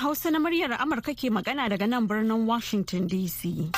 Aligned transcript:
Hausa 0.00 0.30
na 0.32 0.38
muryar 0.40 0.72
Amurka 0.80 1.12
ke 1.12 1.28
magana 1.28 1.68
daga 1.68 1.84
nan 1.86 2.08
birnin 2.08 2.46
Washington 2.48 3.04
DC. 3.06 3.68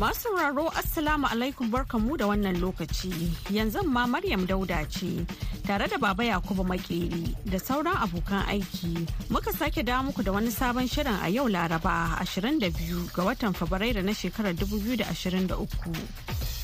Masu 0.00 0.20
sauraro 0.32 0.64
Assalamu 0.80 1.26
alaikum 1.28 1.68
barkanmu 1.70 2.16
da 2.16 2.24
wannan 2.26 2.56
lokaci. 2.56 3.12
Yanzu 3.52 3.82
ma 3.84 4.06
Maryam 4.06 4.46
Dauda 4.46 4.80
ce 4.88 5.26
tare 5.66 5.86
da 5.88 5.98
Baba 5.98 6.24
Yakubu 6.24 6.64
Makeri 6.64 7.36
da 7.44 7.58
sauran 7.58 7.92
abokan 8.00 8.40
aiki. 8.48 9.06
Muka 9.28 9.52
sake 9.52 9.82
dawo 9.84 10.04
muku 10.08 10.22
da 10.24 10.32
wani 10.32 10.48
sabon 10.48 10.88
shirin 10.88 11.20
a 11.22 11.28
yau 11.28 11.44
Laraba 11.48 12.16
22 12.24 13.12
ga 13.12 13.22
watan 13.28 13.52
Fabrairu 13.52 14.00
na 14.02 14.12
shekarar 14.12 14.54
2023. 14.56 15.52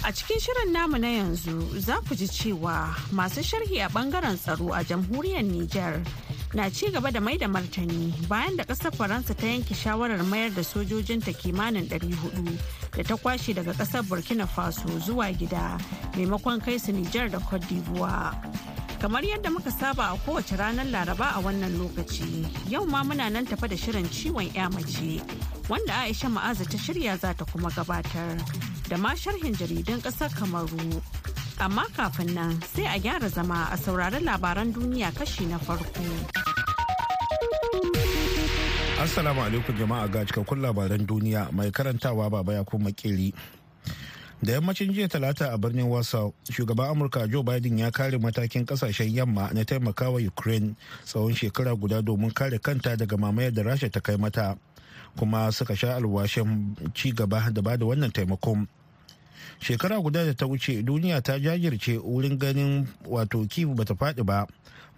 A 0.08 0.12
cikin 0.12 0.40
shirin 0.40 0.72
namu 0.72 0.96
na 0.96 1.08
yanzu 1.20 1.60
za 1.78 2.00
ku 2.08 2.14
ji 2.16 2.24
cewa 2.26 2.88
masu 3.12 3.42
sharhi 3.44 3.84
a 3.84 3.88
ɓangaren 3.92 4.38
tsaro 4.40 4.72
a 4.72 4.80
jamhuriyar 4.82 5.44
Nijar 5.44 6.00
na 6.56 6.70
ci 6.70 6.88
gaba 6.90 7.10
da 7.12 7.20
mai 7.20 7.36
da 7.36 7.46
martani 7.48 8.14
bayan 8.28 8.56
da 8.56 8.64
ƙasar 8.64 8.90
Faransa 8.96 9.34
ta 9.36 9.46
yanke 9.46 9.74
shawarar 9.76 10.24
mayar 10.24 10.50
da 10.56 10.62
sojojinta 10.64 11.32
kimanin 11.36 11.84
400 11.84 12.56
da 12.96 13.02
ta 13.04 13.14
kwashe 13.16 13.52
daga 13.54 13.72
ƙasar 13.76 14.02
Burkina 14.08 14.46
Faso 14.48 14.88
zuwa 15.04 15.28
gida 15.36 15.76
maimakon 16.16 16.64
kai 16.64 16.78
su 16.78 16.92
Nijar 16.92 17.28
da 17.30 17.38
Cote 17.38 17.66
d'Ivoire. 17.68 18.32
Kamar 19.00 19.20
yadda 19.22 19.50
muka 19.52 19.70
saba 19.70 20.14
a 20.14 20.16
kowace 20.24 20.56
ranar 20.56 20.86
Laraba 20.88 21.36
a 21.36 21.42
wannan 21.44 21.76
lokaci, 21.76 22.48
yau 22.70 22.86
ma 22.86 23.02
muna 23.04 23.28
nan 23.30 23.44
tafa 23.44 23.68
da 23.68 23.76
shirin 23.76 24.08
ciwon 24.08 24.48
'ya 24.54 24.70
mace 24.72 25.20
wanda 25.68 25.92
Aisha 26.08 26.32
Ma'aza 26.32 26.64
ta 26.64 26.78
shirya 26.80 27.18
za 27.20 27.34
ta 27.36 27.44
kuma 27.44 27.68
gabatar. 27.70 28.40
da 28.88 28.96
ma 28.96 29.14
sharhin 29.16 29.52
jaridun 29.58 30.00
ƙasar 30.00 30.30
kamaru 30.38 31.02
amma 31.58 31.84
kafin 31.96 32.34
nan 32.34 32.60
sai 32.74 32.84
a 32.86 32.98
gyara 33.00 33.28
zama 33.28 33.68
a 33.72 33.76
saurari 33.76 34.20
labaran 34.22 34.72
duniya 34.72 35.10
kashi 35.18 35.46
na 35.46 35.58
farko 35.58 36.45
assalamu 39.06 39.38
alaikum 39.46 39.70
jama'a 39.78 40.08
ga 40.10 40.26
cikakkun 40.26 40.58
labaran 40.58 41.06
duniya 41.06 41.46
mai 41.54 41.70
karantawa 41.70 42.26
baba 42.30 42.58
ya 42.58 42.64
kuma 42.66 42.90
makeri. 42.90 43.30
Da 44.42 44.52
yammacin 44.58 44.90
jiya 44.92 45.06
talata 45.08 45.52
a 45.54 45.58
birnin 45.58 45.86
wasa 45.86 46.26
shugaban 46.50 46.90
amurka 46.90 47.22
joe 47.30 47.42
biden 47.46 47.78
ya 47.78 47.90
kare 47.94 48.18
matakin 48.18 48.66
ƙasashen 48.66 49.14
yamma 49.14 49.54
na 49.54 49.62
taimakawa 49.64 50.18
ukraine 50.26 50.74
tsawon 51.06 51.34
shekara 51.38 51.76
guda 51.78 52.02
domin 52.02 52.34
kare 52.34 52.58
kanta 52.58 52.96
daga 52.98 53.16
mamayar 53.16 53.54
da 53.54 53.62
rasha 53.62 53.86
ta 53.90 54.00
kai 54.00 54.16
mata 54.18 54.58
kuma 55.16 55.52
suka 55.52 55.76
sha 55.76 55.94
alwashin 55.96 56.74
ci 56.94 57.12
gaba 57.12 57.46
da 57.54 57.62
ba 57.62 57.76
da 57.78 57.86
wannan 57.86 58.10
taimakon. 58.10 58.66
Shekara 59.62 60.02
guda 60.02 60.24
da 60.26 60.34
ta 60.34 60.46
wuce 60.50 60.82
duniya 60.82 61.22
ta 61.22 61.38
jajirce 61.38 62.02
wurin 62.02 62.38
ganin 62.38 62.88
wato 63.06 63.46
kivu 63.46 63.74
bata 63.78 63.94
faɗi 63.94 64.26
ba 64.26 64.46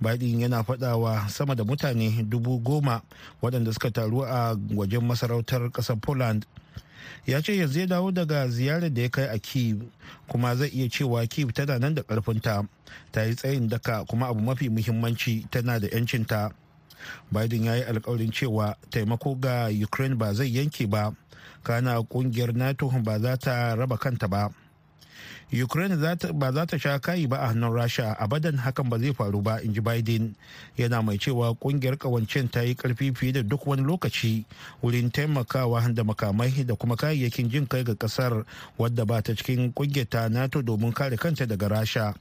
biden 0.00 0.40
yana 0.40 0.62
faɗawa 0.62 1.28
sama 1.28 1.54
da 1.54 1.64
mutane 1.64 2.22
dubu 2.28 2.58
goma 2.58 3.02
waɗanda 3.42 3.72
suka 3.72 3.90
taru 3.90 4.22
a 4.24 4.54
wajen 4.74 5.04
masarautar 5.04 5.70
ƙasar 5.72 6.00
poland. 6.00 6.46
Ya 7.26 7.40
ce 7.42 7.52
yanzu 7.56 7.80
ya 7.80 7.86
dawo 7.86 8.10
daga 8.12 8.48
ziyarar 8.48 8.90
da 8.94 9.02
ya 9.02 9.08
kai 9.08 9.24
a 9.28 9.38
kiev 9.38 9.82
kuma 10.28 10.56
zai 10.56 10.68
iya 10.68 10.88
cewa 10.88 11.26
kiev 11.28 11.52
tana 11.52 11.78
nan 11.78 11.94
da 11.94 12.02
ƙarfinta 12.02 12.66
ta 13.12 13.22
yi 13.22 13.34
tsayin 13.34 13.68
daka 13.68 14.04
kuma 14.04 14.26
abu 14.28 14.40
mafi 14.40 14.68
muhimmanci 14.68 15.46
tana 15.50 15.78
da 15.80 15.88
'yancinta 15.88 16.50
biden 17.32 17.64
ya 17.64 17.74
yi 17.74 17.82
alkawarin 17.82 18.32
cewa 18.32 18.76
taimako 18.90 19.34
ga 19.40 19.68
ukraine 19.84 20.14
ba 20.16 20.34
zai 20.34 20.48
yanke 20.54 20.86
ba 20.88 21.12
kana 21.62 22.00
ƙungiyar 22.02 22.54
nato 22.56 22.88
ba 23.02 23.18
za 23.20 23.36
ta 23.36 23.74
raba 23.74 23.96
kanta 23.98 24.28
ba. 24.28 24.50
Ukraine 25.52 25.96
ba 26.34 26.52
za 26.52 26.66
ta 26.66 26.78
sha 26.78 26.98
kayi 26.98 27.26
ba 27.28 27.38
a 27.40 27.48
hannun 27.52 27.72
rasha. 27.72 28.16
Abadan 28.18 28.56
hakan 28.58 28.88
ba 28.90 28.98
zai 28.98 29.12
faru 29.12 29.40
ba 29.42 29.60
in 29.62 29.72
ji 29.74 29.80
biden. 29.80 30.34
Yana 30.76 31.02
mai 31.02 31.18
cewa 31.18 31.54
ƙungiyar 31.56 31.96
kawancin 31.98 32.50
ta 32.50 32.60
yi 32.62 32.74
ƙarfi 32.74 33.14
fiye 33.16 33.32
da 33.32 33.42
duk 33.42 33.66
wani 33.66 33.82
lokaci 33.82 34.44
wurin 34.82 35.10
taimakawa 35.10 35.94
da 35.94 36.02
makamai 36.04 36.66
da 36.66 36.74
kuma 36.74 36.96
kayayyakin 36.96 37.50
jin 37.50 37.66
kai 37.66 37.82
ga 37.84 37.94
ƙasar 37.94 38.44
wadda 38.78 39.06
ba 39.06 39.22
ta 39.22 39.32
cikin 39.34 39.72
ƙungiyar 39.72 40.08
ta 40.08 40.28
nato 40.28 40.62
domin 40.62 40.92
kare 40.94 41.16
kanta 41.16 41.46
daga 41.46 41.68
rasha. 41.68 42.14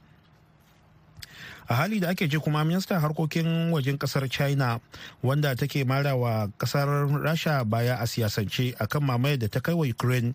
A 1.68 1.74
hali 1.74 2.00
da 2.00 2.08
ake 2.08 2.28
ji 2.28 2.38
kuma 2.40 2.64
ministan 2.64 3.00
harkokin 3.00 3.70
wajen 3.72 3.98
ƙasar 3.98 4.28
china 4.30 4.80
wanda 5.22 5.54
take 5.54 5.84
marawa 5.84 6.48
ƙasar 6.58 6.88
rasha 7.22 7.64
baya 7.64 7.96
a 8.00 8.06
siyasance 8.06 8.72
akan 8.80 9.02
mamayar 9.04 9.38
da 9.38 9.48
ta 9.48 9.60
kai 9.60 9.74
wa 9.74 9.84
ukraine 9.86 10.34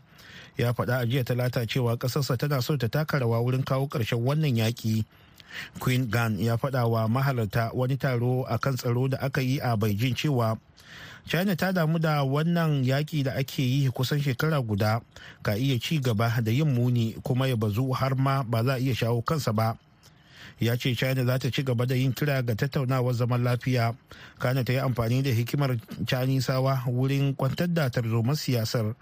ya 0.58 0.74
faɗa 0.74 1.02
a 1.02 1.06
jiya 1.06 1.24
talata 1.24 1.66
cewa 1.66 1.98
ƙasarsa 1.98 2.38
tana 2.38 2.62
so 2.62 2.78
ta 2.78 2.88
taka 2.88 3.20
rawa 3.20 3.42
wurin 3.42 3.64
kawo 3.66 3.88
ƙarshen 3.90 4.22
wannan 4.22 4.54
yaƙi. 4.58 5.06
Queen 5.80 6.10
gan 6.10 6.38
ya 6.40 6.58
faɗa 6.58 6.86
wa 6.90 7.08
mahalarta 7.08 7.72
wani 7.74 7.98
taro 7.98 8.44
a 8.50 8.58
kan 8.58 8.76
tsaro 8.78 9.08
da 9.08 9.18
aka 9.22 9.42
yi 9.42 9.60
a 9.60 9.78
beijing 9.78 10.16
cewa 10.18 10.58
china 11.26 11.56
ta 11.56 11.72
damu 11.72 12.00
da 12.00 12.24
wannan 12.26 12.84
yaƙi 12.86 13.24
da 13.24 13.32
ake 13.38 13.62
yi 13.64 13.90
kusan 13.90 14.22
shekara 14.22 14.62
guda 14.66 15.02
ka 15.42 15.54
iya 15.56 15.80
ci 15.80 16.00
gaba 16.00 16.42
da 16.42 16.52
yin 16.52 16.74
muni 16.74 17.14
kuma 17.24 17.48
ya 17.48 17.56
bazu 17.56 17.94
har 17.94 18.16
ma 18.16 18.44
ba 18.44 18.64
za 18.64 18.74
a 18.74 18.78
iya 18.80 18.94
shawo 18.96 19.22
kansa 19.26 19.54
ba. 19.54 19.78
Ya 20.60 20.76
ce 20.78 20.96
china 20.96 21.26
za 21.26 21.38
ta 21.40 21.50
ci 21.52 21.64
gaba 21.64 21.86
da 21.86 21.96
yin 21.96 22.14
kira 22.14 22.42
ga 22.42 22.56
tattaunawar 22.56 23.14
zaman 23.14 23.44
lafiya. 23.44 23.96
Kana 24.40 24.64
ta 24.64 24.74
yi 24.74 24.80
amfani 24.80 25.22
da 25.24 25.30
hikimar 25.32 25.78
canisawa 26.06 26.84
wurin 26.88 27.36
kwantar 27.36 27.68
da 27.74 27.90
tarzomar 27.90 28.36
siyasar. 28.36 28.96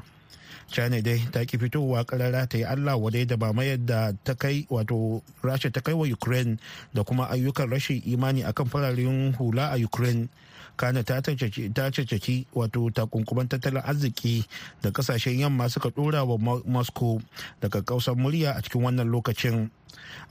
China 0.71 1.01
dai 1.01 1.19
ta 1.31 1.43
ki 1.45 1.57
fitowa 1.57 2.05
karara 2.05 2.47
ta 2.47 2.57
yi 2.57 2.63
allah 2.63 2.95
wadai 2.97 3.25
da 3.27 3.35
ba 3.37 3.51
yadda 3.63 4.13
ta 4.23 4.33
kai 4.35 4.65
wato 4.69 5.21
rasha 5.43 5.71
ta 5.71 5.81
kai 5.81 5.93
wa 5.93 6.07
ukraine 6.07 6.57
da 6.93 7.03
kuma 7.03 7.27
ayyukan 7.27 7.67
rashin 7.69 8.01
imani 8.05 8.43
akan 8.43 8.65
fararen 8.69 9.33
hula 9.35 9.71
a 9.71 9.77
ukraine. 9.83 10.29
Kana 10.77 11.03
ta 11.03 11.21
caccaki 11.21 12.45
wato 12.53 12.89
takunkuman 12.91 13.47
tattalin 13.47 13.81
arziki 13.83 14.45
da 14.81 14.89
ƙasashen 14.91 15.39
yamma 15.39 15.69
suka 15.69 15.89
dora 15.89 16.23
wa 16.25 16.37
moscow 16.65 17.21
daga 17.61 17.81
kausar 17.81 18.15
murya 18.15 18.53
a 18.57 18.61
cikin 18.61 18.81
wannan 18.81 19.09
lokacin. 19.11 19.69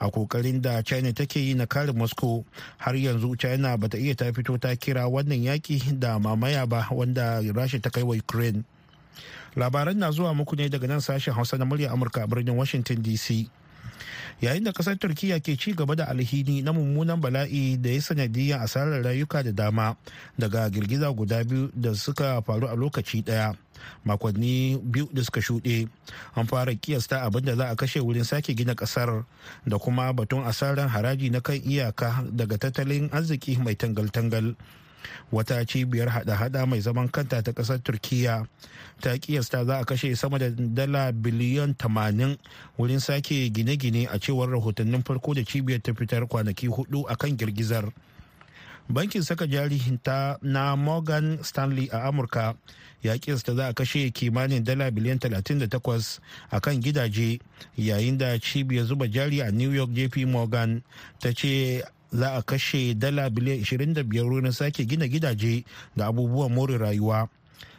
A 0.01 0.11
ƙoƙarin 0.11 0.61
da 0.63 0.83
china 0.83 1.13
take 1.13 1.37
yi 1.37 1.55
na 1.55 1.67
kare 1.67 1.93
moscow 1.93 2.45
har 2.79 2.95
yanzu 2.95 3.39
china 3.39 3.77
bata 3.79 3.99
iya 3.99 4.15
ta 4.15 4.25
fito 4.33 4.59
ta 4.61 4.69
kira 4.77 5.07
wannan 5.09 5.43
yaki 5.45 5.99
da 5.99 6.19
mamaya 6.19 6.67
ba 6.69 6.89
wanda 6.91 7.41
rasha 7.55 7.81
ta 7.81 7.91
kai 7.91 8.03
wa 8.03 8.15
ukraine. 8.17 8.65
Labaran 9.57 9.97
na 9.97 10.11
zuwa 10.11 10.35
muku 10.35 10.57
ne 10.57 10.69
daga 10.69 10.87
nan 10.89 11.01
sashen 11.01 11.35
hausa 11.35 11.59
na 11.59 11.65
murya 11.65 11.91
amurka 11.93 12.23
a 12.23 12.27
birnin 12.27 12.57
washington 12.57 13.03
dc 13.03 13.51
yayin 14.41 14.65
da 14.65 14.73
ƙasar 14.73 14.97
turkiya 14.99 15.41
ke 15.41 15.57
ci 15.57 15.73
gaba 15.75 15.95
da 15.97 16.05
alhini 16.09 16.63
na 16.63 16.73
mummunan 16.73 17.21
bala'i 17.21 17.77
da 17.77 17.91
ya 17.91 18.01
sanadiyar 18.01 18.61
asarar 18.65 19.03
rayuka 19.05 19.43
da 19.45 19.53
dama 19.53 19.97
daga 20.39 20.71
girgiza 20.71 21.13
guda 21.13 21.45
biyu 21.45 21.71
da 21.75 21.95
suka 21.95 22.43
faru 22.43 22.67
a 22.69 22.75
lokaci 22.77 23.23
ɗaya 23.25 23.55
makonni 24.05 24.77
biyu 24.83 25.09
da 25.13 25.23
suka 25.25 25.41
shuɗe. 25.41 25.89
An 26.37 26.47
fara 26.47 26.75
kiyasta 26.75 27.23
abin 27.25 27.45
da 27.45 27.57
za 27.57 27.69
a 27.71 27.77
kashe 27.77 28.01
wurin 28.01 28.25
sake 28.25 28.55
gina 28.57 28.75
ƙasar 28.75 29.25
da 29.67 29.79
kuma 29.79 30.13
batun 30.13 30.45
asarar 30.45 30.89
haraji 30.89 31.31
na 31.31 31.41
kan 31.41 31.57
iyaka 31.61 32.25
daga 32.33 32.59
tattalin 32.59 33.09
arziki 33.13 33.57
mai 33.59 33.75
tangal-tangal. 33.77 34.57
Wata 35.33 35.65
cibiyar 35.67 36.09
hada-hada 36.09 36.67
mai 36.67 36.81
zaman 36.81 37.09
kanta 37.09 37.43
ta 37.43 37.53
ƙasar 37.53 37.79
turkiya 37.83 38.47
ta 39.01 39.17
kiyasta 39.19 39.65
za 39.65 39.79
a 39.79 39.85
kashe 39.85 40.17
sama 40.17 40.39
da 40.39 40.51
dala 40.51 41.13
biliyan 41.13 41.75
80 41.75 42.37
wurin 42.79 43.01
sake 43.01 43.51
gine-gine 43.51 44.07
a 44.13 44.19
cewar 44.19 44.49
rahotannin 44.51 45.03
farko 45.03 45.35
da 45.35 45.43
cibiyar 45.45 45.81
ta 45.83 45.93
fitar 45.95 46.27
kwanaki 46.29 46.67
huɗu 46.69 47.05
a 47.09 47.17
kan 47.17 47.37
girgizar. 47.37 47.89
Bankin 48.91 49.23
saka 49.23 49.47
jari 49.47 49.79
ta 50.03 50.37
na 50.43 50.75
morgan 50.77 51.39
stanley 51.47 51.87
a 51.93 52.09
amurka 52.11 52.55
ya 53.03 53.19
kiyasta 53.19 53.55
za 53.55 53.69
a 53.69 53.73
kashe 53.75 54.11
kimanin 54.11 54.65
dala 54.65 54.91
biliyan 54.91 55.19
38 55.19 56.19
a 56.51 56.61
kan 56.61 56.81
gidaje 56.83 57.39
yayin 57.79 58.19
da 58.19 58.39
cibiyar 58.39 58.85
zuba 58.87 59.07
jari 59.09 59.41
a 59.43 59.51
new 59.51 59.71
york 59.73 59.91
jp 59.95 60.27
morgan 60.27 60.83
ta 61.21 61.31
ce 61.33 61.83
za 62.13 62.35
a 62.37 62.43
kashe 62.43 62.95
dala 62.95 63.31
biliyan 63.31 63.61
25 63.63 64.07
wurin 64.23 64.53
sake 64.53 64.85
gina 64.87 65.09
gidaje 65.09 65.65
da 65.97 66.07
abubuwan 66.07 66.53
more 66.53 66.79
rayuwa 66.79 67.29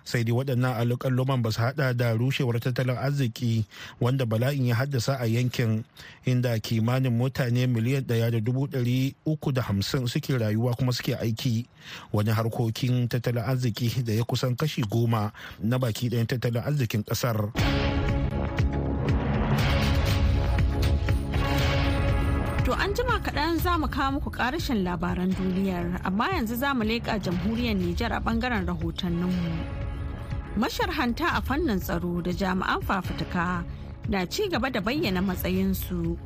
sai 0.03 0.23
dai 0.25 0.33
waɗannan 0.33 0.73
alƙalluman 0.81 1.41
ba 1.41 1.51
su 1.51 1.61
hada 1.61 1.93
da 1.93 2.13
rushewar 2.17 2.59
tattalin 2.59 2.97
arziki 2.97 3.65
wanda 4.01 4.25
bala'in 4.25 4.65
ya 4.67 4.75
haddasa 4.75 5.17
a 5.21 5.25
yankin 5.25 5.83
inda 6.25 6.57
kimanin 6.59 7.13
mutane 7.13 7.67
miliyan 7.67 8.03
ɗaya 8.05 8.31
da 8.31 8.39
dubu 8.39 8.67
ɗari 8.67 9.13
uku 9.25 9.51
da 9.51 9.61
hamsin 9.61 10.07
suke 10.07 10.37
rayuwa 10.37 10.73
kuma 10.75 10.91
suke 10.93 11.15
aiki 11.15 11.65
wani 12.11 12.31
harkokin 12.31 13.07
tattalin 13.07 13.43
arziki 13.45 14.03
da 14.03 14.13
ya 14.13 14.23
kusan 14.23 14.55
kashi 14.57 14.81
goma 14.89 15.31
na 15.61 15.77
baki 15.77 16.09
ɗayan 16.09 16.27
tattalin 16.27 16.63
arzikin 16.65 17.03
ƙasar. 17.05 17.53
To 22.65 22.73
an 22.77 22.93
kaɗan 23.21 23.57
za 23.59 23.77
mu 23.77 23.87
kawo 23.87 24.11
muku 24.19 24.29
ƙarashin 24.31 24.83
labaran 24.83 25.29
duniyar 25.33 26.01
amma 26.03 26.29
yanzu 26.33 26.55
za 26.55 26.73
mu 26.73 26.83
leƙa 26.83 27.19
jamhuriyar 27.21 27.75
Nijar 27.75 28.11
a 28.13 28.19
ɓangaren 28.19 28.65
rahotanninmu. 28.65 29.53
Masharhanta 30.57 31.37
a 31.37 31.41
fannin 31.41 31.79
tsaro 31.79 32.21
da 32.21 32.31
jami'an 32.31 32.81
fafutuka 32.81 33.63
na 34.09 34.25
ci 34.25 34.49
gaba 34.49 34.69
da 34.69 34.81
bayyana 34.81 35.21
matsayinsu 35.21 36.17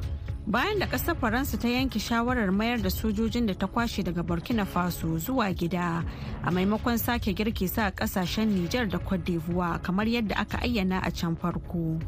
bayan 0.47 0.79
da 0.79 0.85
ƙasar 0.87 1.15
faransa 1.19 1.57
ta 1.57 1.67
yanke 1.67 1.99
shawarar 1.99 2.51
mayar 2.51 2.77
da 2.81 2.89
sojojin 2.89 3.45
da 3.47 3.53
ta 3.53 3.67
kwashe 3.67 4.03
daga 4.03 4.23
burkina 4.23 4.65
faso 4.65 5.17
zuwa 5.17 5.49
gida 5.53 6.03
a 6.43 6.51
maimakon 6.51 6.97
sake 6.97 7.33
girki 7.35 7.67
sa 7.67 7.91
ƙasashen 7.91 8.47
nijar 8.53 8.87
da 8.89 8.99
cote 8.99 9.23
d'ivoire 9.25 9.81
kamar 9.81 10.05
yadda 10.07 10.35
aka 10.37 10.57
ayyana 10.61 11.01
a 11.03 11.11
can 11.11 11.35
farko 11.35 11.99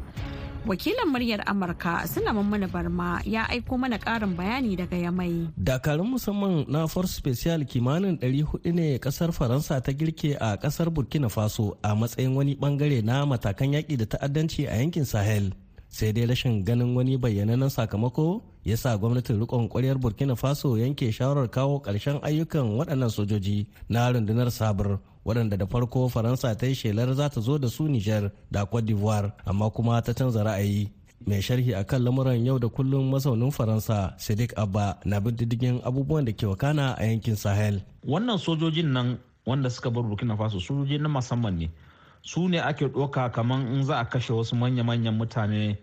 wakilin 0.66 1.08
muryar 1.08 1.42
amurka 1.46 2.06
suna 2.08 2.32
mana 2.32 2.66
barma 2.68 3.20
ya 3.24 3.48
aiko 3.48 3.78
mana 3.78 3.98
karin 3.98 4.34
bayani 4.36 4.76
daga 4.76 4.96
yamai. 4.96 5.48
Dakarun 5.56 6.08
musamman 6.10 6.64
na 6.68 6.86
force 6.86 7.12
special 7.12 7.64
kimanin 7.64 8.18
400 8.20 8.72
ne 8.72 8.98
ƙasar 8.98 9.32
faransa 9.32 9.80
ta 9.80 9.92
girke 9.92 10.36
a 10.40 10.56
ƙasar 10.56 10.90
burkina 10.90 11.28
faso 11.28 11.76
a 11.82 11.94
matsayin 11.94 12.34
wani 12.34 12.54
ɓangare 12.56 13.02
na 13.04 13.24
matakan 13.26 13.72
yaƙi 13.72 13.96
da 13.98 14.04
ta'addanci 14.06 14.66
a 14.68 14.76
yankin 14.76 15.04
sahel. 15.04 15.52
Sai 15.88 16.12
dai 16.12 16.26
rashin 16.26 16.64
ganin 16.64 16.94
wani 16.94 17.16
bayyanannen 17.16 17.70
sakamako 17.70 18.42
ya 18.68 18.76
sa 18.76 18.96
gwamnatin 18.98 19.40
rikon 19.40 19.68
kwaryar 19.68 19.96
burkina 19.98 20.36
faso 20.36 20.76
yanke 20.78 21.12
shawarar 21.12 21.48
kawo 21.50 21.80
ƙarshen 21.80 22.20
ayyukan 22.22 22.76
waɗannan 22.76 23.08
sojoji 23.10 23.66
na 23.88 24.12
rundunar 24.12 24.50
sabur 24.50 25.00
waɗanda 25.24 25.56
da 25.56 25.66
farko 25.66 26.08
faransa 26.08 26.54
ta 26.54 26.66
yi 26.66 26.74
shelar 26.74 27.14
za 27.14 27.28
ta 27.30 27.40
zo 27.40 27.58
da 27.58 27.68
su 27.68 27.88
niger 27.88 28.30
da 28.50 28.66
cote 28.66 28.84
d'ivoire 28.86 29.32
amma 29.46 29.70
kuma 29.70 30.02
ta 30.02 30.12
canza 30.12 30.44
ra'ayi. 30.44 30.90
Mai 31.26 31.40
sharhi 31.42 31.72
a 31.74 31.84
kan 31.84 32.02
lamuran 32.04 32.44
yau 32.46 32.58
da 32.58 32.68
kullum 32.68 33.08
masaunin 33.10 33.50
faransa 33.50 34.14
sadiq 34.18 34.52
abba 34.56 34.98
na 35.04 35.20
bin 35.20 35.34
diddigin 35.36 35.80
abubuwan 35.84 36.24
da 36.24 36.32
ke 36.32 36.44
wakana 36.46 36.94
a 36.98 37.04
yankin 37.06 37.36
sahel. 37.36 37.80
Wannan 38.06 38.38
sojojin 38.38 38.92
nan 38.92 39.18
wanda 39.46 39.70
suka 39.70 39.90
bar 39.90 40.02
burkina 40.04 40.36
faso 40.36 40.60
sojoji 40.60 40.98
na 41.00 41.08
musamman 41.08 41.56
ne. 41.58 41.70
Su 42.22 42.48
ne 42.48 42.58
ake 42.60 42.84
ɗoka 42.88 43.32
kamar 43.32 43.60
in 43.60 43.82
za 43.84 43.96
a 43.98 44.04
kashe 44.04 44.32
wasu 44.32 44.56
manya-manyan 44.56 45.16
mutane 45.16 45.78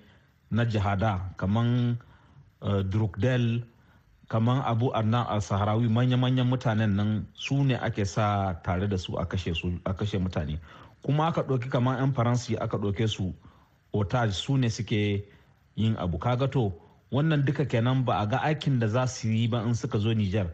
na 0.51 0.65
jihada 0.65 1.33
kamar 1.37 1.97
drukdel 2.65 3.63
kamar 4.27 4.63
abu 4.65 4.89
arna 4.95 5.21
al 5.29 5.41
saharawi 5.41 5.87
manya-manyan 5.89 6.47
mutanen 6.49 6.95
nan 6.95 7.27
su 7.33 7.63
ne 7.63 7.75
ake 7.77 8.05
sa 8.05 8.53
tare 8.63 8.87
da 8.87 8.97
su 8.97 9.13
a 9.17 9.25
kashe 9.25 10.17
mutane. 10.19 10.59
Kuma 11.01 11.27
aka 11.27 11.41
ɗauki 11.43 11.69
kamar 11.69 11.97
'yan 11.99 12.13
faransi 12.13 12.57
aka 12.57 12.77
ɗauke 12.77 13.07
su 13.07 13.33
otage 13.93 14.31
su 14.33 14.57
ne 14.57 14.69
suke 14.69 15.23
yin 15.75 15.95
abu. 15.97 16.17
Kaga 16.17 16.47
to 16.47 16.73
wannan 17.11 17.45
duka 17.45 17.65
kenan 17.65 18.03
ba 18.05 18.13
a 18.19 18.25
ga 18.27 18.37
aikin 18.41 18.79
da 18.79 18.87
za 18.87 19.05
su 19.07 19.27
yi 19.29 19.47
ba 19.47 19.61
in 19.67 19.75
suka 19.75 19.99
zo 19.99 20.13
nijar 20.13 20.47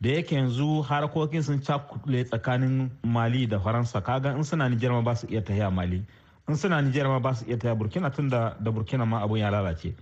da 0.00 0.10
yake 0.10 0.34
yanzu 0.34 0.82
harkokin 0.82 1.42
sun 1.42 1.60
cakule 1.62 2.24
tsakanin 2.24 2.90
mali 3.04 3.46
da 3.46 3.58
faransa. 3.60 4.00
Kaga 4.02 4.34
in 4.36 4.42
suna 4.44 4.68
nijar 4.68 4.90
ma 4.92 5.00
ba 5.02 5.14
su 5.14 5.26
iya 5.30 5.40
tahiya 5.42 5.70
mali. 5.70 6.02
In 6.48 6.56
suna 6.56 6.82
nijar 6.82 7.06
ma 7.06 7.18
ba 7.20 7.34
su 7.34 7.44
iya 7.46 7.56
tahiya 7.56 7.78
burkina 7.78 8.10
tun 8.10 8.28
da 8.28 8.56
burkina 8.60 9.06
ma 9.06 9.22
abun 9.22 9.38
ya 9.38 9.50
lalace. 9.50 9.94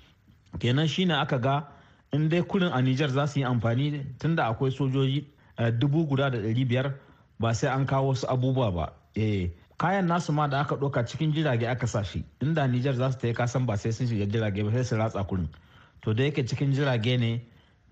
Kenan 0.58 0.86
shine 0.88 1.10
aka 1.12 1.38
ga 1.38 1.68
in 2.12 2.28
dai 2.28 2.40
kuɗin 2.42 2.70
a 2.72 2.80
nijar 2.82 3.08
za 3.10 3.26
su 3.26 3.38
yi 3.40 3.44
amfani 3.44 4.04
tun 4.18 4.34
da 4.36 4.46
akwai 4.50 4.70
sojoji 4.70 5.24
dubu 5.78 6.06
guda 6.06 6.30
da 6.30 6.38
ɗari 6.38 6.64
biyar 6.68 6.94
ba 7.40 7.54
sai 7.54 7.70
an 7.70 7.86
kawo 7.86 8.08
wasu 8.08 8.26
abubuwa 8.28 8.70
ba. 8.72 8.92
Eh 9.14 9.50
kayan 9.78 10.06
nasu 10.06 10.32
ma 10.32 10.46
da 10.48 10.60
aka 10.60 10.76
ɗauka 10.76 11.06
cikin 11.06 11.32
jirage 11.32 11.66
aka 11.66 11.86
sa 11.86 12.02
shi. 12.02 12.24
Inda 12.42 12.66
nijar 12.68 12.94
za 12.94 13.10
su 13.12 13.18
ta 13.18 13.26
yi 13.28 13.34
kasan 13.34 13.66
ba 13.66 13.76
sai 13.76 13.92
sun 13.92 14.06
shiga 14.06 14.26
jirage 14.26 14.62
ba 14.62 14.70
sai 14.70 14.84
su 14.84 14.96
ratsa 14.96 15.24
kurin 15.26 15.48
to 16.04 16.12
da 16.14 16.22
yake 16.24 16.44
cikin 16.46 16.72
jirage 16.72 17.16
ne 17.18 17.42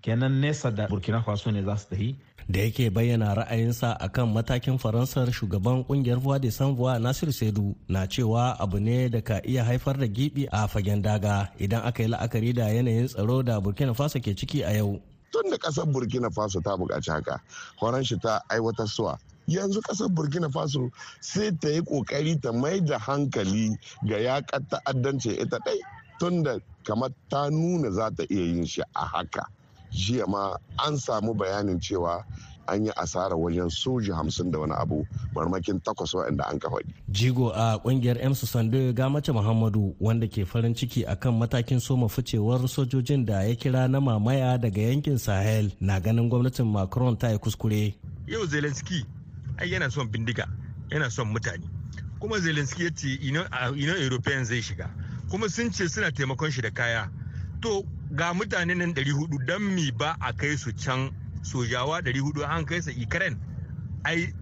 kenan 0.03 0.41
nesa 0.43 0.69
da 0.71 0.87
burkina 0.87 1.23
faso 1.23 1.51
ne 1.51 1.63
za 1.63 1.77
su 1.77 1.87
tafi. 1.89 2.15
Da 2.49 2.59
yake 2.59 2.89
bayyana 2.89 3.35
ra'ayinsa 3.35 3.95
akan 3.99 4.33
matakin 4.35 4.77
faransar 4.77 5.31
shugaban 5.31 5.83
ƙungiyar 5.87 6.19
voix 6.19 6.39
de 6.41 6.51
san 6.51 6.75
voix 6.75 6.99
nasir 6.99 7.31
saidu 7.31 7.75
na 7.87 8.05
cewa 8.07 8.55
abu 8.59 8.79
ne 8.79 9.07
da 9.09 9.21
ka 9.21 9.39
iya 9.47 9.63
haifar 9.63 9.97
da 9.97 10.05
gibi 10.07 10.45
a 10.51 10.67
fagen 10.67 11.01
daga 11.01 11.49
idan 11.57 11.81
aka 11.87 12.03
yi 12.03 12.09
la'akari 12.09 12.53
da 12.53 12.67
yanayin 12.67 13.07
tsaro 13.07 13.41
da 13.43 13.59
burkina 13.61 13.93
faso 13.95 14.19
ke 14.19 14.35
ciki 14.35 14.61
a 14.67 14.75
yau. 14.75 14.99
Tun 15.31 15.49
da 15.49 15.57
ƙasar 15.57 15.85
burkina 15.87 16.29
faso 16.29 16.59
ta 16.61 16.75
buƙaci 16.75 17.11
haka 17.11 17.39
horon 17.79 18.03
shi 18.03 18.17
ta 18.19 18.41
aiwatar 18.51 18.87
suwa. 18.87 19.17
Yanzu 19.47 19.79
ƙasar 19.81 20.09
burkina 20.11 20.51
faso 20.51 20.91
sai 21.21 21.51
ta 21.55 21.69
yi 21.69 21.79
ƙoƙari 21.81 22.41
ta 22.41 22.51
mai 22.51 22.79
da 22.81 22.99
hankali 22.99 23.71
ga 24.03 24.17
yakar 24.19 24.59
ta'addanci 24.69 25.39
ita 25.39 25.59
ɗai 25.63 25.79
tun 26.19 26.43
da 26.43 26.59
kamar 26.83 27.09
ta 27.29 27.47
nuna 27.49 27.89
za 27.91 28.09
ta 28.11 28.23
iya 28.29 28.43
yin 28.51 28.65
shi 28.65 28.81
a 28.81 29.05
haka. 29.05 29.47
Jiya 29.93 30.27
ma 30.27 30.57
an 30.79 30.97
samu 30.97 31.33
bayanin 31.33 31.79
cewa 31.79 32.23
an 32.67 32.85
yi 32.85 32.91
asara 32.95 33.35
wajen 33.35 33.69
soji 33.69 34.11
hamsin 34.11 34.51
da 34.51 34.59
wani 34.59 34.73
abu 34.73 35.07
marmakin 35.35 35.79
takwas 35.79 36.13
waɗanda 36.13 36.47
an 36.49 36.59
faɗi. 36.59 36.93
jigo 37.11 37.49
a 37.55 37.77
ƙungiyar 37.83 38.17
emsu 38.21 38.45
sando 38.47 38.93
ga 38.93 39.09
mace 39.09 39.31
muhammadu 39.31 39.95
wanda 39.99 40.27
ke 40.27 40.45
farin 40.47 40.75
ciki 40.75 41.05
akan 41.05 41.39
matakin 41.39 41.79
soma 41.81 42.07
ficewar 42.09 42.59
sojojin 42.67 43.25
da 43.25 43.41
ya 43.43 43.55
kira 43.55 43.87
na 43.89 43.99
mamaya 44.01 44.57
daga 44.57 44.81
yankin 44.81 45.17
sahel 45.17 45.71
na 45.79 45.99
ganin 45.99 46.29
gwamnatin 46.29 46.65
macron 46.71 47.17
ta 47.17 47.29
yi 47.31 47.37
kuskure. 47.37 47.93
Yau 48.27 48.45
zelensky 48.47 49.05
ai 49.59 49.67
yana 49.71 49.91
son 49.91 50.07
bindiga 50.07 50.47
yana 50.91 51.09
son 51.11 51.27
mutane. 51.33 51.63
Kuma 52.19 52.39
zelensky 52.39 52.83
ya 52.83 52.89
ce 52.95 53.19
ino 53.21 53.43
european 53.95 54.45
zai 54.45 54.61
shiga. 54.61 54.89
Kuma 55.29 55.49
sun 55.49 55.71
ce 55.71 55.87
suna 55.89 56.11
taimakon 56.11 56.51
shi 56.51 56.61
da 56.61 56.69
kaya. 56.69 57.09
To 57.61 57.83
ga 58.13 58.33
mutane 58.33 58.73
nan 58.77 58.93
400 58.93 59.45
don 59.47 59.61
mi 59.75 59.91
ba 59.91 60.15
a 60.21 60.29
kai 60.33 60.55
su 60.57 60.71
can 60.83 61.09
sojawa 61.41 62.01
400 62.01 62.45
an 62.55 62.65
kai 62.65 62.81
su 62.81 62.91
ikaren 63.03 63.35
ai 64.03 64.33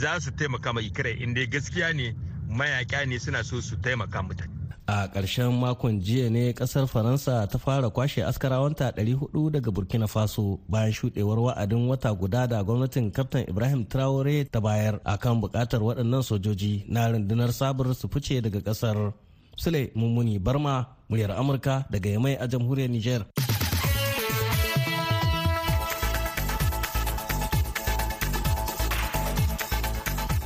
za 0.00 0.20
su 0.20 0.30
taimaka 0.38 0.72
ma 0.72 0.80
ikaren 0.80 1.16
inda 1.24 1.44
gaskiya 1.52 1.88
ne 1.98 2.14
mayaka 2.48 3.04
ne 3.06 3.18
suna 3.18 3.42
so 3.44 3.60
su 3.60 3.76
taimaka 3.76 4.22
mutane. 4.22 4.50
A 4.86 5.06
ƙarshen 5.08 5.52
makon 5.60 6.00
jiya 6.00 6.30
ne 6.30 6.52
ƙasar 6.52 6.86
faransa 6.88 7.46
ta 7.46 7.58
fara 7.58 7.90
kwashe 7.90 8.24
askarawanta 8.24 8.90
400 8.96 9.50
daga 9.50 9.70
burkina 9.70 10.06
faso 10.08 10.58
bayan 10.68 10.92
shuɗewar 10.92 11.38
wa'adin 11.38 11.86
wata 11.88 12.10
guda 12.14 12.46
da 12.48 12.62
gwamnatin 12.64 13.12
kaftan 13.12 13.44
ibrahim 13.48 13.84
traore 13.86 14.44
ta 14.50 14.60
bayar 14.60 14.98
akan 15.04 15.40
buƙatar 15.42 15.78
waɗannan 15.80 16.22
sojoji 16.26 16.84
na 16.88 17.06
rundunar 17.12 17.52
sabar 17.52 17.94
su 17.94 18.08
fice 18.08 18.40
daga 18.42 18.60
ƙasar. 18.60 19.12
Sule 19.56 19.90
mummuni 19.94 20.38
barma 20.40 20.86
muryar 21.10 21.30
amurka 21.34 21.84
daga 21.90 22.08
yamai 22.14 22.34
a 22.40 22.46
jamhuriyar 22.46 22.90
niger 22.90 23.22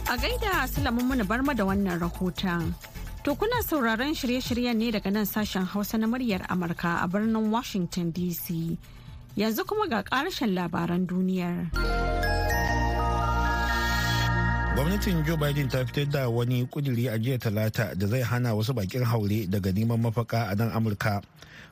a 0.09 0.15
gaida 0.23 0.67
sule 0.73 0.91
mummuni 0.91 1.25
barma 1.29 1.53
da 1.55 1.65
wannan 1.69 2.01
rahoton 2.01 2.73
To 3.25 3.33
kuna 3.41 3.63
sauraron 3.65 4.13
shirye-shiryen 4.13 4.77
ne 4.77 4.91
daga 4.93 5.11
nan 5.11 5.25
sashen 5.25 5.65
Hausa 5.65 5.97
na 5.97 6.07
muryar 6.07 6.45
Amurka 6.53 7.01
a 7.03 7.09
birnin 7.09 7.49
Washington 7.51 8.13
DC. 8.13 8.77
Yanzu 9.37 9.65
kuma 9.65 9.89
ga 9.89 10.03
ƙarshen 10.05 10.53
labaran 10.55 11.07
duniyar. 11.09 12.04
Gwamnatin 14.75 15.23
Joe 15.25 15.37
Biden 15.39 15.69
ta 15.71 15.85
fitar 15.87 16.07
da 16.11 16.29
wani 16.29 16.67
kuduri 16.67 17.07
a 17.09 17.19
jiya 17.19 17.39
talata 17.39 17.95
da 17.95 18.07
zai 18.07 18.23
hana 18.23 18.55
wasu 18.55 18.75
bakin 18.75 19.05
haure 19.05 19.47
daga 19.47 19.71
neman 19.73 20.01
mafaka 20.03 20.51
a 20.51 20.55
nan 20.55 20.71
Amurka. 20.75 21.23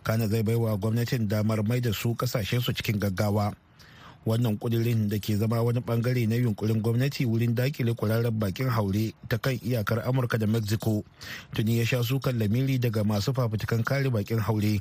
Kana 0.05 0.29
zai 0.29 0.43
baiwa 0.43 0.77
gwamnatin 0.79 1.29
damar 1.29 1.63
mai 1.67 1.81
da 1.81 1.93
su 1.93 2.15
kasashensu 2.15 2.71
cikin 2.73 3.01
gaggawa. 3.01 3.55
wannan 4.27 4.55
kudirin 4.59 5.09
da 5.11 5.19
ke 5.19 5.35
zama 5.37 5.59
wani 5.63 5.81
ɓangare 5.83 6.27
na 6.29 6.37
yunkurin 6.39 6.79
gwamnati 6.83 7.27
wurin 7.27 7.55
daƙile 7.55 7.95
kwararren 7.95 8.39
bakin 8.39 8.69
haure 8.71 9.13
ta 9.29 9.39
kan 9.39 9.59
iyakar 9.59 9.99
amurka 10.07 10.39
da 10.39 10.47
mexico 10.47 11.03
tuni 11.55 11.79
ya 11.79 11.85
sha 11.87 12.03
sukan 12.03 12.39
lamiri 12.39 12.79
daga 12.79 13.03
masu 13.05 13.35
fafutukan 13.35 13.83
kare 13.85 14.11
bakin 14.11 14.39
haure 14.39 14.79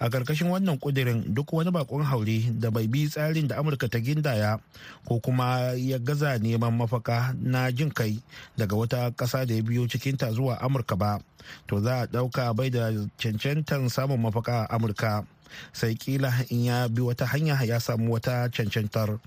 a 0.00 0.08
ƙarƙashin 0.08 0.48
wannan 0.50 0.78
kudirin 0.78 1.34
duk 1.34 1.52
wani 1.52 1.70
bakon 1.70 2.02
haure 2.04 2.40
da 2.58 2.70
bai 2.70 2.86
bi 2.86 3.08
tsarin 3.08 3.48
da 3.48 3.56
amurka 3.58 3.88
ta 3.88 3.98
gindaya 3.98 4.60
ko 5.04 5.20
kuma 5.20 5.72
ya 5.76 5.98
gaza 5.98 6.38
neman 6.38 6.76
mafaka 6.76 7.34
na 7.40 7.70
jin 7.70 7.90
kai 7.90 8.18
daga 8.56 8.76
wata 8.76 9.10
ƙasa 9.16 9.46
da 9.46 9.54
ya 9.54 9.62
biyo 9.62 9.86
cikinta 9.88 10.30
zuwa 10.32 10.58
amurka 10.60 10.96
ba 10.96 11.20
to 11.66 11.80
za 11.80 12.00
a 12.02 12.06
ɗauka 12.06 12.54
bai 12.56 12.70
da 12.70 12.90
cancantan 13.18 13.88
samun 13.88 14.20
mafaka 14.20 14.66
a 14.68 14.76
amurka. 14.76 15.24
Sai 15.72 15.94
kila 15.94 16.30
in 16.50 16.64
ya 16.64 16.88
bi 16.88 17.00
wata 17.02 17.26
hanya 17.26 17.56
ya 17.64 17.78
samu 17.80 18.12
wata 18.12 18.48
cancantar. 18.52 19.18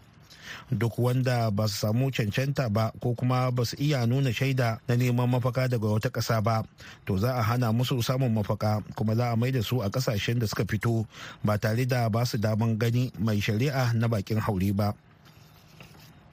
Duk 0.71 0.97
wanda 0.99 1.51
ba 1.51 1.67
su 1.67 1.75
samu 1.87 2.11
cancanta 2.11 2.69
ba 2.69 2.91
ko 2.99 3.13
kuma 3.15 3.51
ba 3.51 3.65
su 3.65 3.75
iya 3.79 4.05
nuna 4.05 4.33
shaida 4.33 4.79
na 4.87 4.95
neman 4.95 5.29
mafaka 5.29 5.67
daga 5.67 5.87
wata 5.87 6.09
ƙasa 6.09 6.41
ba. 6.43 6.63
To 7.05 7.17
za 7.17 7.35
a 7.37 7.41
hana 7.41 7.71
musu 7.73 8.01
samun 8.03 8.33
mafaka 8.33 8.83
kuma 8.95 9.15
za 9.15 9.31
a 9.31 9.35
mai 9.35 9.51
da 9.51 9.61
su 9.61 9.81
a 9.81 9.89
ƙasashen 9.89 10.39
da 10.39 10.47
suka 10.47 10.65
fito 10.65 11.05
ba 11.43 11.57
tare 11.57 11.85
da 11.85 12.09
ba 12.09 12.25
su 12.25 12.37
daman 12.37 12.77
gani 12.77 13.11
mai 13.19 13.39
shari'a 13.41 13.93
na 13.93 14.07
bakin 14.07 14.39
haure 14.39 14.73
ba. 14.75 14.93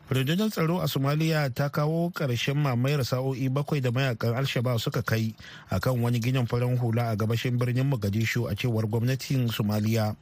Rundunar 0.09 0.49
tsaro 0.49 0.81
a 0.81 0.89
somaliya 0.89 1.53
ta 1.53 1.69
kawo 1.69 2.09
ƙarshen 2.17 2.57
mamayar 2.57 3.05
sa'o'i 3.05 3.53
bakwai 3.53 3.81
da 3.85 3.91
mayaƙan 3.93 4.41
alshaba 4.41 4.79
suka 4.81 5.03
kai 5.05 5.35
akan 5.69 6.01
wani 6.01 6.17
ginin 6.19 6.49
farin 6.49 6.79
hula 6.81 7.13
a 7.13 7.17
gabashin 7.17 7.59
birnin 7.61 7.85
mogadishu 7.85 8.49
a 8.49 8.57
cewar 8.57 8.89
gwamnatin 8.89 9.53
somaliya 9.53 10.17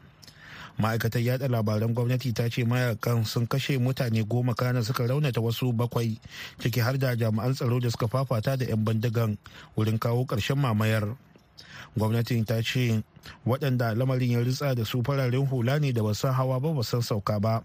ma'aikatar 0.79 1.23
yada 1.25 1.49
labaran 1.49 1.95
gwamnati 1.95 2.33
ta 2.33 2.49
ce 2.49 2.65
mayaƙan 2.65 3.25
sun 3.25 3.47
kashe 3.47 3.79
mutane 3.79 4.23
goma 4.29 4.55
kana 4.55 4.83
suka 4.85 5.07
raunata 5.09 5.41
wasu 5.41 5.73
bakwai 5.73 6.21
ciki 6.61 6.81
har 6.81 6.99
da 6.99 7.17
jami'an 7.17 7.55
tsaro 7.55 7.81
da 7.81 7.89
suka 7.91 8.09
fafata 8.09 8.57
da 8.57 8.65
'yan 8.69 8.85
bindigan 8.85 9.39
wurin 9.77 9.99
kawo 9.99 10.25
ƙarshen 10.27 10.59
mamayar. 10.61 11.17
Gwamnatin 11.97 12.45
ta 12.45 12.61
ce 12.61 13.01
waɗanda 13.47 13.95
lamarin 13.97 14.31
ya 14.37 14.41
ritsa 14.45 14.75
da 14.75 14.85
su 14.85 15.03
fararen 15.03 15.47
hula 15.49 15.79
ne 15.81 15.93
da 15.93 16.03
basan 16.03 16.33
hawa 16.37 16.61
ba 16.61 16.73
basan 16.77 17.01
sauka 17.03 17.41
ba 17.41 17.63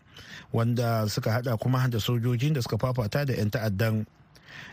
wanda 0.54 1.04
suka 1.12 1.32
hada 1.32 1.58
kuma 1.58 1.84
da 1.90 2.00
sojojin 2.00 2.54
da 2.54 2.62
suka 2.62 2.78
fafata 2.78 3.26
da 3.26 3.34
'yan 3.36 3.50
ta'addan. 3.52 4.06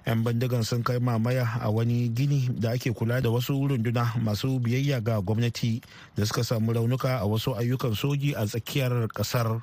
'Yan 0.06 0.24
bindigan 0.24 0.64
sun 0.64 0.82
kai 0.82 0.98
mamaya 0.98 1.58
a 1.60 1.70
wani 1.70 2.08
gini 2.08 2.48
da 2.58 2.70
ake 2.72 2.92
kula 2.92 3.20
da 3.20 3.30
wasu 3.30 3.54
runduna 3.68 4.14
masu 4.22 4.58
biyayya 4.60 5.00
ga 5.00 5.20
gwamnati 5.20 5.80
da 6.16 6.24
suka 6.26 6.44
samu 6.44 6.72
raunuka 6.72 7.18
a 7.20 7.26
wasu 7.26 7.54
ayyukan 7.56 7.94
soji 7.94 8.34
a 8.34 8.46
tsakiyar 8.46 9.08
ƙasar 9.14 9.62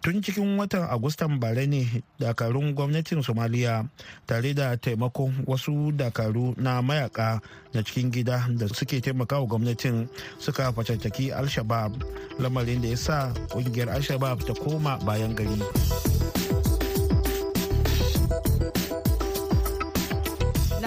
tun 0.00 0.24
cikin 0.24 0.56
watan 0.56 0.88
agustan 0.88 1.36
bare 1.36 1.68
ne 1.68 1.84
dakarun 2.16 2.72
gwamnatin 2.72 3.20
somaliya 3.20 3.84
tare 4.26 4.54
da 4.56 4.72
taimakon 4.80 5.44
wasu 5.44 5.92
dakaru 5.92 6.56
na 6.56 6.80
mayaka 6.80 7.40
na 7.76 7.84
cikin 7.84 8.08
gida 8.10 8.48
da 8.56 8.64
suke 8.72 9.00
taimakawa 9.04 9.44
gwamnatin 9.46 10.08
suka 10.40 10.72
fatattaki 10.72 11.28
al-shabab 11.36 11.92
lamarin 12.40 12.80
da 12.80 12.88
ya 12.88 12.96
sa 12.96 13.16
ƙungiyar 13.52 13.92
al-shabab 13.92 14.40
ta 14.40 14.56
koma 14.56 14.96
bayan 15.04 15.36
gari. 15.36 15.60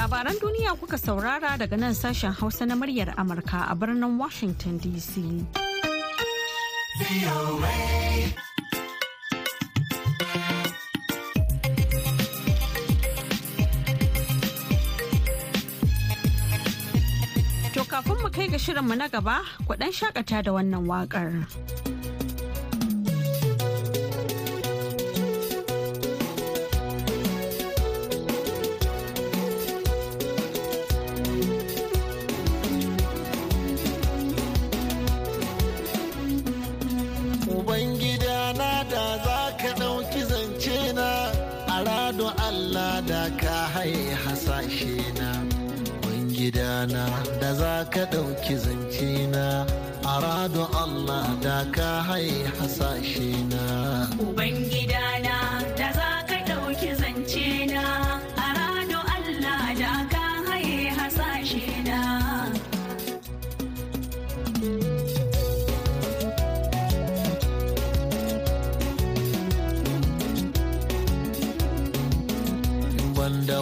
Labaran 0.04 0.36
duniya 0.36 0.76
kuka 0.76 1.00
saurara 1.00 1.56
daga 1.56 1.80
nan 1.80 1.96
sashen 1.96 2.36
hausa 2.36 2.68
na 2.68 2.76
muryar 2.76 3.16
amurka 3.16 3.72
a 3.72 3.76
birnin 3.80 4.20
washington 4.20 4.76
dc 4.84 5.16
kafin 17.88 18.18
mu 18.20 18.28
kai 18.36 18.48
ga 18.52 18.60
shirinmu 18.60 18.96
na 19.00 19.08
gaba 19.08 19.40
ku 19.64 19.72
ɗan 19.80 19.92
shakata 19.96 20.44
da 20.44 20.52
wannan 20.52 20.84
waƙar. 20.84 21.48
Hasashe 44.74 45.14
na. 45.20 45.30
gidana 46.34 47.06
da 47.42 47.54
za 47.54 47.86
ka 47.92 48.06
ɗauki 48.12 48.56
zance 48.58 49.28
na 49.32 49.66
a 50.06 50.20
Allah 50.84 51.26
da 51.42 51.66
ka 51.72 52.02
hai 52.02 52.30
hasashe 52.60 53.32
na. 53.50 54.08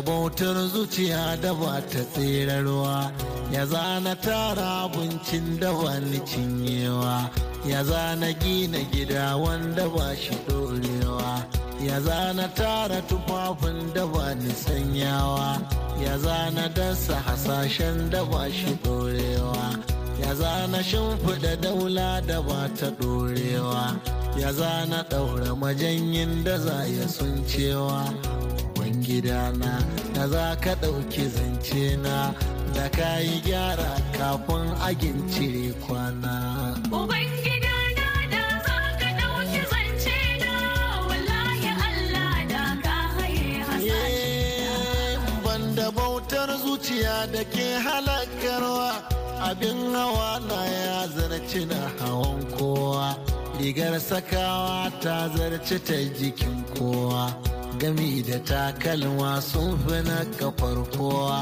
Banda 0.01 0.12
bautar 0.12 0.55
zuciya 0.70 1.39
da 1.41 1.53
ba 1.53 1.81
ta 1.89 2.00
tserarwa. 2.13 3.12
Ya 3.51 3.65
zana 3.65 4.15
tara 4.15 4.88
abincin 4.89 5.60
da 5.60 5.72
ba 5.74 6.00
ni 6.00 6.20
cinyewa. 6.20 7.29
Ya 7.65 7.84
zana 7.84 8.34
gina 8.39 8.79
gida 8.91 9.38
wanda 9.38 9.88
ba 9.89 10.15
shi 10.15 10.36
dorewa 10.48 11.46
ya 11.79 12.00
zana 12.01 12.48
tara 12.55 13.01
tufafin 13.08 13.93
da 13.93 14.05
ba 14.08 14.34
ni 14.36 14.51
sanyawa. 14.51 15.62
Ya 16.01 16.17
zana 16.17 16.70
dasa 16.74 17.15
hasashen 17.22 18.10
da 18.10 18.24
ba 18.25 18.50
shi 18.51 18.74
dorewa 18.84 19.77
ya 20.20 20.34
zana 20.36 20.84
shimfiɗa 20.84 21.62
daula 21.62 22.22
da 22.25 22.41
ba 22.41 22.70
ta 22.79 22.89
dorewa 23.00 23.96
ya 24.38 24.51
zana 24.53 25.03
ɗaura 25.10 25.55
majanyin 25.55 26.43
da 26.43 26.58
za 26.58 26.86
ya 26.88 27.08
sun 27.08 27.43
cewa 27.46 28.13
gidana 29.12 29.84
da 30.15 30.27
za 30.27 30.56
ka 30.63 30.74
ɗauki 30.82 31.25
zance 31.36 31.98
na 32.03 32.34
da 32.75 32.88
ka 32.89 33.20
yi 33.20 33.41
gyara 33.46 33.91
kafin 34.18 34.68
agin 34.88 35.20
cire 35.32 35.74
kwana. 35.84 36.36
Uban 37.00 37.27
gidana 37.44 38.08
da 38.34 38.44
za 38.65 38.77
ka 39.00 39.10
ɗauki 39.20 39.62
zance 39.72 40.18
na 40.44 40.51
wallahi 41.08 41.70
Allah 41.88 42.36
da 42.51 42.63
ka 42.84 42.96
haye 43.15 43.60
hasashe. 43.68 45.20
Banda 45.44 45.91
bautar 45.91 46.50
zuciya 46.63 47.27
da 47.34 47.44
ke 47.53 47.68
halakarwa 47.86 48.89
abin 49.50 49.80
hawa 49.96 50.39
na 50.48 50.60
ya 50.75 51.08
zarci 51.15 51.65
na 51.68 51.80
hawan 52.00 52.39
kowa. 52.58 53.15
Rigar 53.60 54.00
sakawa 54.00 54.89
ta 55.03 55.27
zarci 55.36 55.77
ta 55.88 55.98
jikin 56.18 56.63
kowa. 56.77 57.25
Gami 57.81 58.21
da 58.21 58.38
takalma 58.50 59.41
sun 59.41 59.75
fi 59.83 59.97
na 60.07 60.17
kafar 60.39 60.77
kowa. 60.95 61.39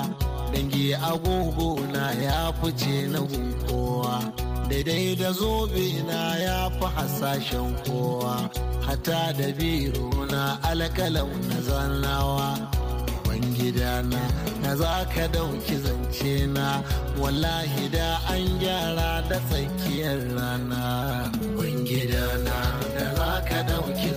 Dangi 0.53 0.93
agogo 0.96 1.69
na 1.93 2.12
ya 2.25 2.51
fice 2.60 3.08
na 3.12 3.19
kowa. 3.67 4.15
Daidai 4.69 5.15
da 5.19 5.31
zobe 5.39 5.88
na 6.08 6.22
ya 6.46 6.69
fi 6.77 6.86
hasashen 6.96 7.75
kowa. 7.86 8.36
Hata 8.88 9.34
da 9.38 9.48
biro 9.60 10.08
na 10.31 10.58
alkalau 10.69 11.27
na 11.50 11.58
zannawa 11.67 12.50
gidana 13.58 14.22
na 14.62 14.75
za 14.75 15.05
ka 15.13 15.27
ɗauki 15.34 15.75
zance 15.84 16.48
na. 16.55 16.81
Wallahi 17.19 17.89
da 17.96 18.08
an 18.34 18.46
gyara 18.62 19.12
da 19.29 19.38
tsakiyar 19.50 20.19
rana. 20.36 21.31
Gidana 21.88 22.58
da 22.96 23.05
za 23.17 23.31
ka 23.50 23.60
ɗauki 23.67 24.10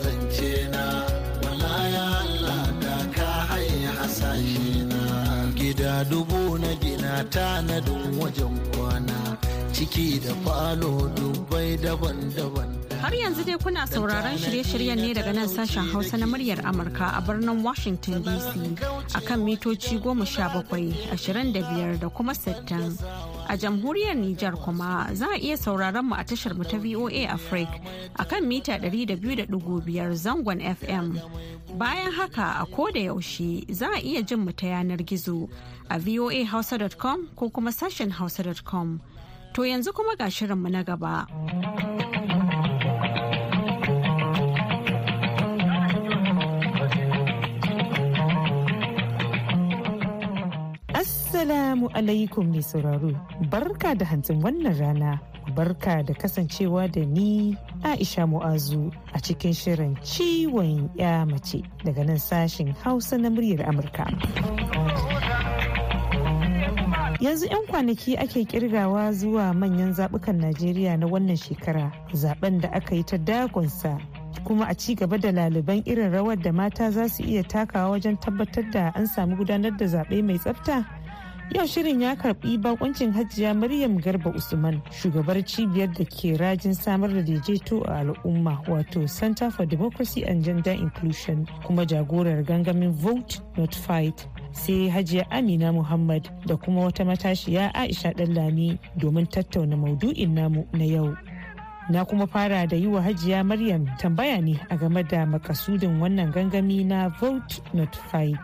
tanadin 7.24 8.18
wajen 8.20 8.58
kwana 8.76 9.36
ciki 9.72 10.20
da 10.20 10.34
falo 10.44 11.08
dubai 11.16 11.76
daban-daban 11.78 12.82
Har 13.02 13.10
yanzu 13.14 13.42
dai 13.44 13.56
kuna 13.58 13.82
sauraron 13.86 14.38
shirye-shiryen 14.38 14.96
ne 15.02 15.12
daga 15.14 15.32
nan 15.34 15.48
sashen 15.48 15.82
Hausa 15.92 16.16
na 16.16 16.26
muryar 16.26 16.60
Amurka 16.62 17.10
a 17.18 17.20
birnin 17.20 17.60
Washington 17.60 18.22
DC 18.22 18.78
a 19.16 19.20
kan 19.20 19.40
mitoci 19.42 19.98
goma 20.00 20.24
sha 20.24 20.48
bakwai, 20.48 20.94
ashirin 21.10 21.52
da 21.52 21.60
biyar 21.62 21.98
da 21.98 22.08
kuma 22.08 22.32
sittin. 22.32 22.96
A 23.52 23.56
jamhuriyar 23.56 24.16
Nijar 24.16 24.56
kuma 24.56 25.09
za 25.12 25.26
a 25.28 25.37
iya 25.37 25.56
sauraron 25.56 26.04
mu 26.09 26.14
a 26.16 26.25
tashar 26.25 26.54
mu 26.56 26.64
ta 26.64 26.78
VOA 26.78 27.28
Africa 27.28 27.76
a 28.16 28.25
kan 28.25 28.49
mita 28.49 28.78
200.5 28.80 30.16
zangon 30.16 30.61
FM. 30.64 31.21
Bayan 31.76 32.12
haka 32.12 32.56
a 32.62 32.66
koda 32.66 32.99
yaushe 33.00 33.68
za 33.71 33.92
a 33.92 34.00
iya 34.00 34.23
jin 34.25 34.40
mu 34.40 34.52
ta 34.52 34.66
yanar 34.73 35.04
gizo 35.04 35.50
a 35.90 35.99
voahausa.com 35.99 37.28
ko 37.37 37.50
kuma 37.50 37.71
sashen 37.73 38.11
hausa.com. 38.11 39.02
To 39.52 39.62
yanzu 39.68 39.92
kuma 39.92 40.16
ga 40.16 40.30
shirinmu 40.32 40.71
na 40.73 40.82
gaba. 40.82 41.26
Assalamu 51.52 51.88
alaikum 51.92 52.49
mai 52.49 52.62
sauraro, 52.64 53.12
barka 53.52 53.92
da 53.94 54.06
hantsin 54.09 54.40
wannan 54.40 54.73
rana, 54.80 55.21
barka 55.54 56.00
da 56.02 56.14
kasancewa 56.16 56.88
da 56.90 57.04
ni 57.04 57.54
Aisha 57.85 58.25
Mu'azu 58.26 58.88
a 59.12 59.21
cikin 59.21 59.52
shirin 59.52 59.92
ciwon 60.00 60.88
ya 60.97 61.26
mace 61.28 61.61
daga 61.85 62.04
nan 62.09 62.16
sashin 62.16 62.73
Hausa 62.80 63.18
na 63.21 63.28
muryar 63.28 63.68
Amurka. 63.68 64.09
Yanzu 67.21 67.44
'yan 67.52 67.66
kwanaki 67.68 68.16
ake 68.16 68.44
kirgawa 68.49 69.12
zuwa 69.12 69.52
manyan 69.52 69.92
zaɓukan 69.92 70.40
Najeriya 70.40 70.97
na 70.97 71.04
wannan 71.06 71.37
shekara, 71.37 71.92
zaɓen 72.16 72.61
da 72.64 72.68
aka 72.73 72.94
yi 72.97 73.04
ta 73.04 73.18
dagonsa 73.21 74.00
kuma 74.49 74.64
a 74.73 74.75
ci 74.75 74.94
gaba 74.97 75.18
da 75.21 75.28
laliban 75.30 75.82
irin 75.85 76.12
rawar 76.16 76.40
da 76.40 76.49
mata 76.52 76.88
za 76.90 77.09
su 77.12 77.21
iya 77.23 77.42
takawa 77.44 77.90
wajen 78.00 78.16
tabbatar 78.16 78.64
da 78.73 78.88
an 78.97 79.04
samu 79.06 79.37
gudanar 79.37 79.76
da 79.76 79.85
zaɓe 79.87 80.25
mai 80.25 80.38
tsafta. 80.40 81.01
Yau 81.54 81.66
shirin 81.66 82.00
ya 82.00 82.14
karɓi 82.16 82.59
bakuncin 82.59 83.12
hajiya 83.12 83.54
maryam 83.54 83.99
garba 84.00 84.30
usman 84.30 84.80
shugabar 84.90 85.37
cibiyar 85.44 85.92
da 85.92 86.04
ke 86.04 86.37
rajin 86.40 86.75
samar 86.75 87.11
da 87.12 87.23
daidaito 87.23 87.82
a 87.85 88.00
al'umma 88.00 88.62
wato 88.68 89.06
center 89.06 89.50
for 89.50 89.66
democracy 89.66 90.25
and 90.25 90.44
gender 90.44 90.73
inclusion 90.73 91.47
kuma 91.66 91.85
jagorar 91.85 92.42
gangamin 92.44 92.90
vote 92.92 93.40
not 93.56 93.75
fight. 93.75 94.26
Sai 94.52 94.88
hajiya 94.88 95.26
amina 95.30 95.73
muhammad 95.73 96.28
da 96.47 96.56
kuma 96.56 96.85
wata 96.88 97.04
matashiya 97.04 97.75
aisha 97.75 98.12
ɗanlami 98.12 98.78
domin 98.97 99.26
tattauna 99.26 99.76
maudu'in 99.76 100.32
namu 100.35 100.66
na 100.73 100.85
yau. 100.85 101.16
Na 101.90 102.04
kuma 102.04 102.26
fara 102.26 102.66
da 102.66 102.76
yi 102.76 102.87
wa 102.87 103.00
hajiya 103.02 103.44
maryam 103.44 103.87
tambaya 104.00 104.40
ne 104.40 104.59
a 104.71 104.76
game 104.76 105.02
da 105.04 105.26
makasudin 105.26 106.00
wannan 106.00 106.32
gangami 106.32 106.85
na 106.85 107.09
vote 107.21 107.61
not 107.75 107.94
fight. 108.11 108.40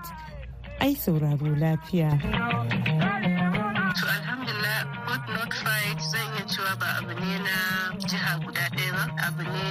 Ai 0.80 0.94
sauraro 0.94 1.50
lafiya. 1.62 2.10
To 3.98 4.04
alhamdulillah 4.18 4.80
not 5.34 5.52
zan 6.10 6.28
abu 6.98 7.12
ne 7.20 7.34
na 7.46 7.56
jiha 8.08 8.32
guda 8.44 8.64
ɗaya 8.76 8.92
ba. 8.96 9.04
Abu 9.26 9.42
ne 9.42 9.66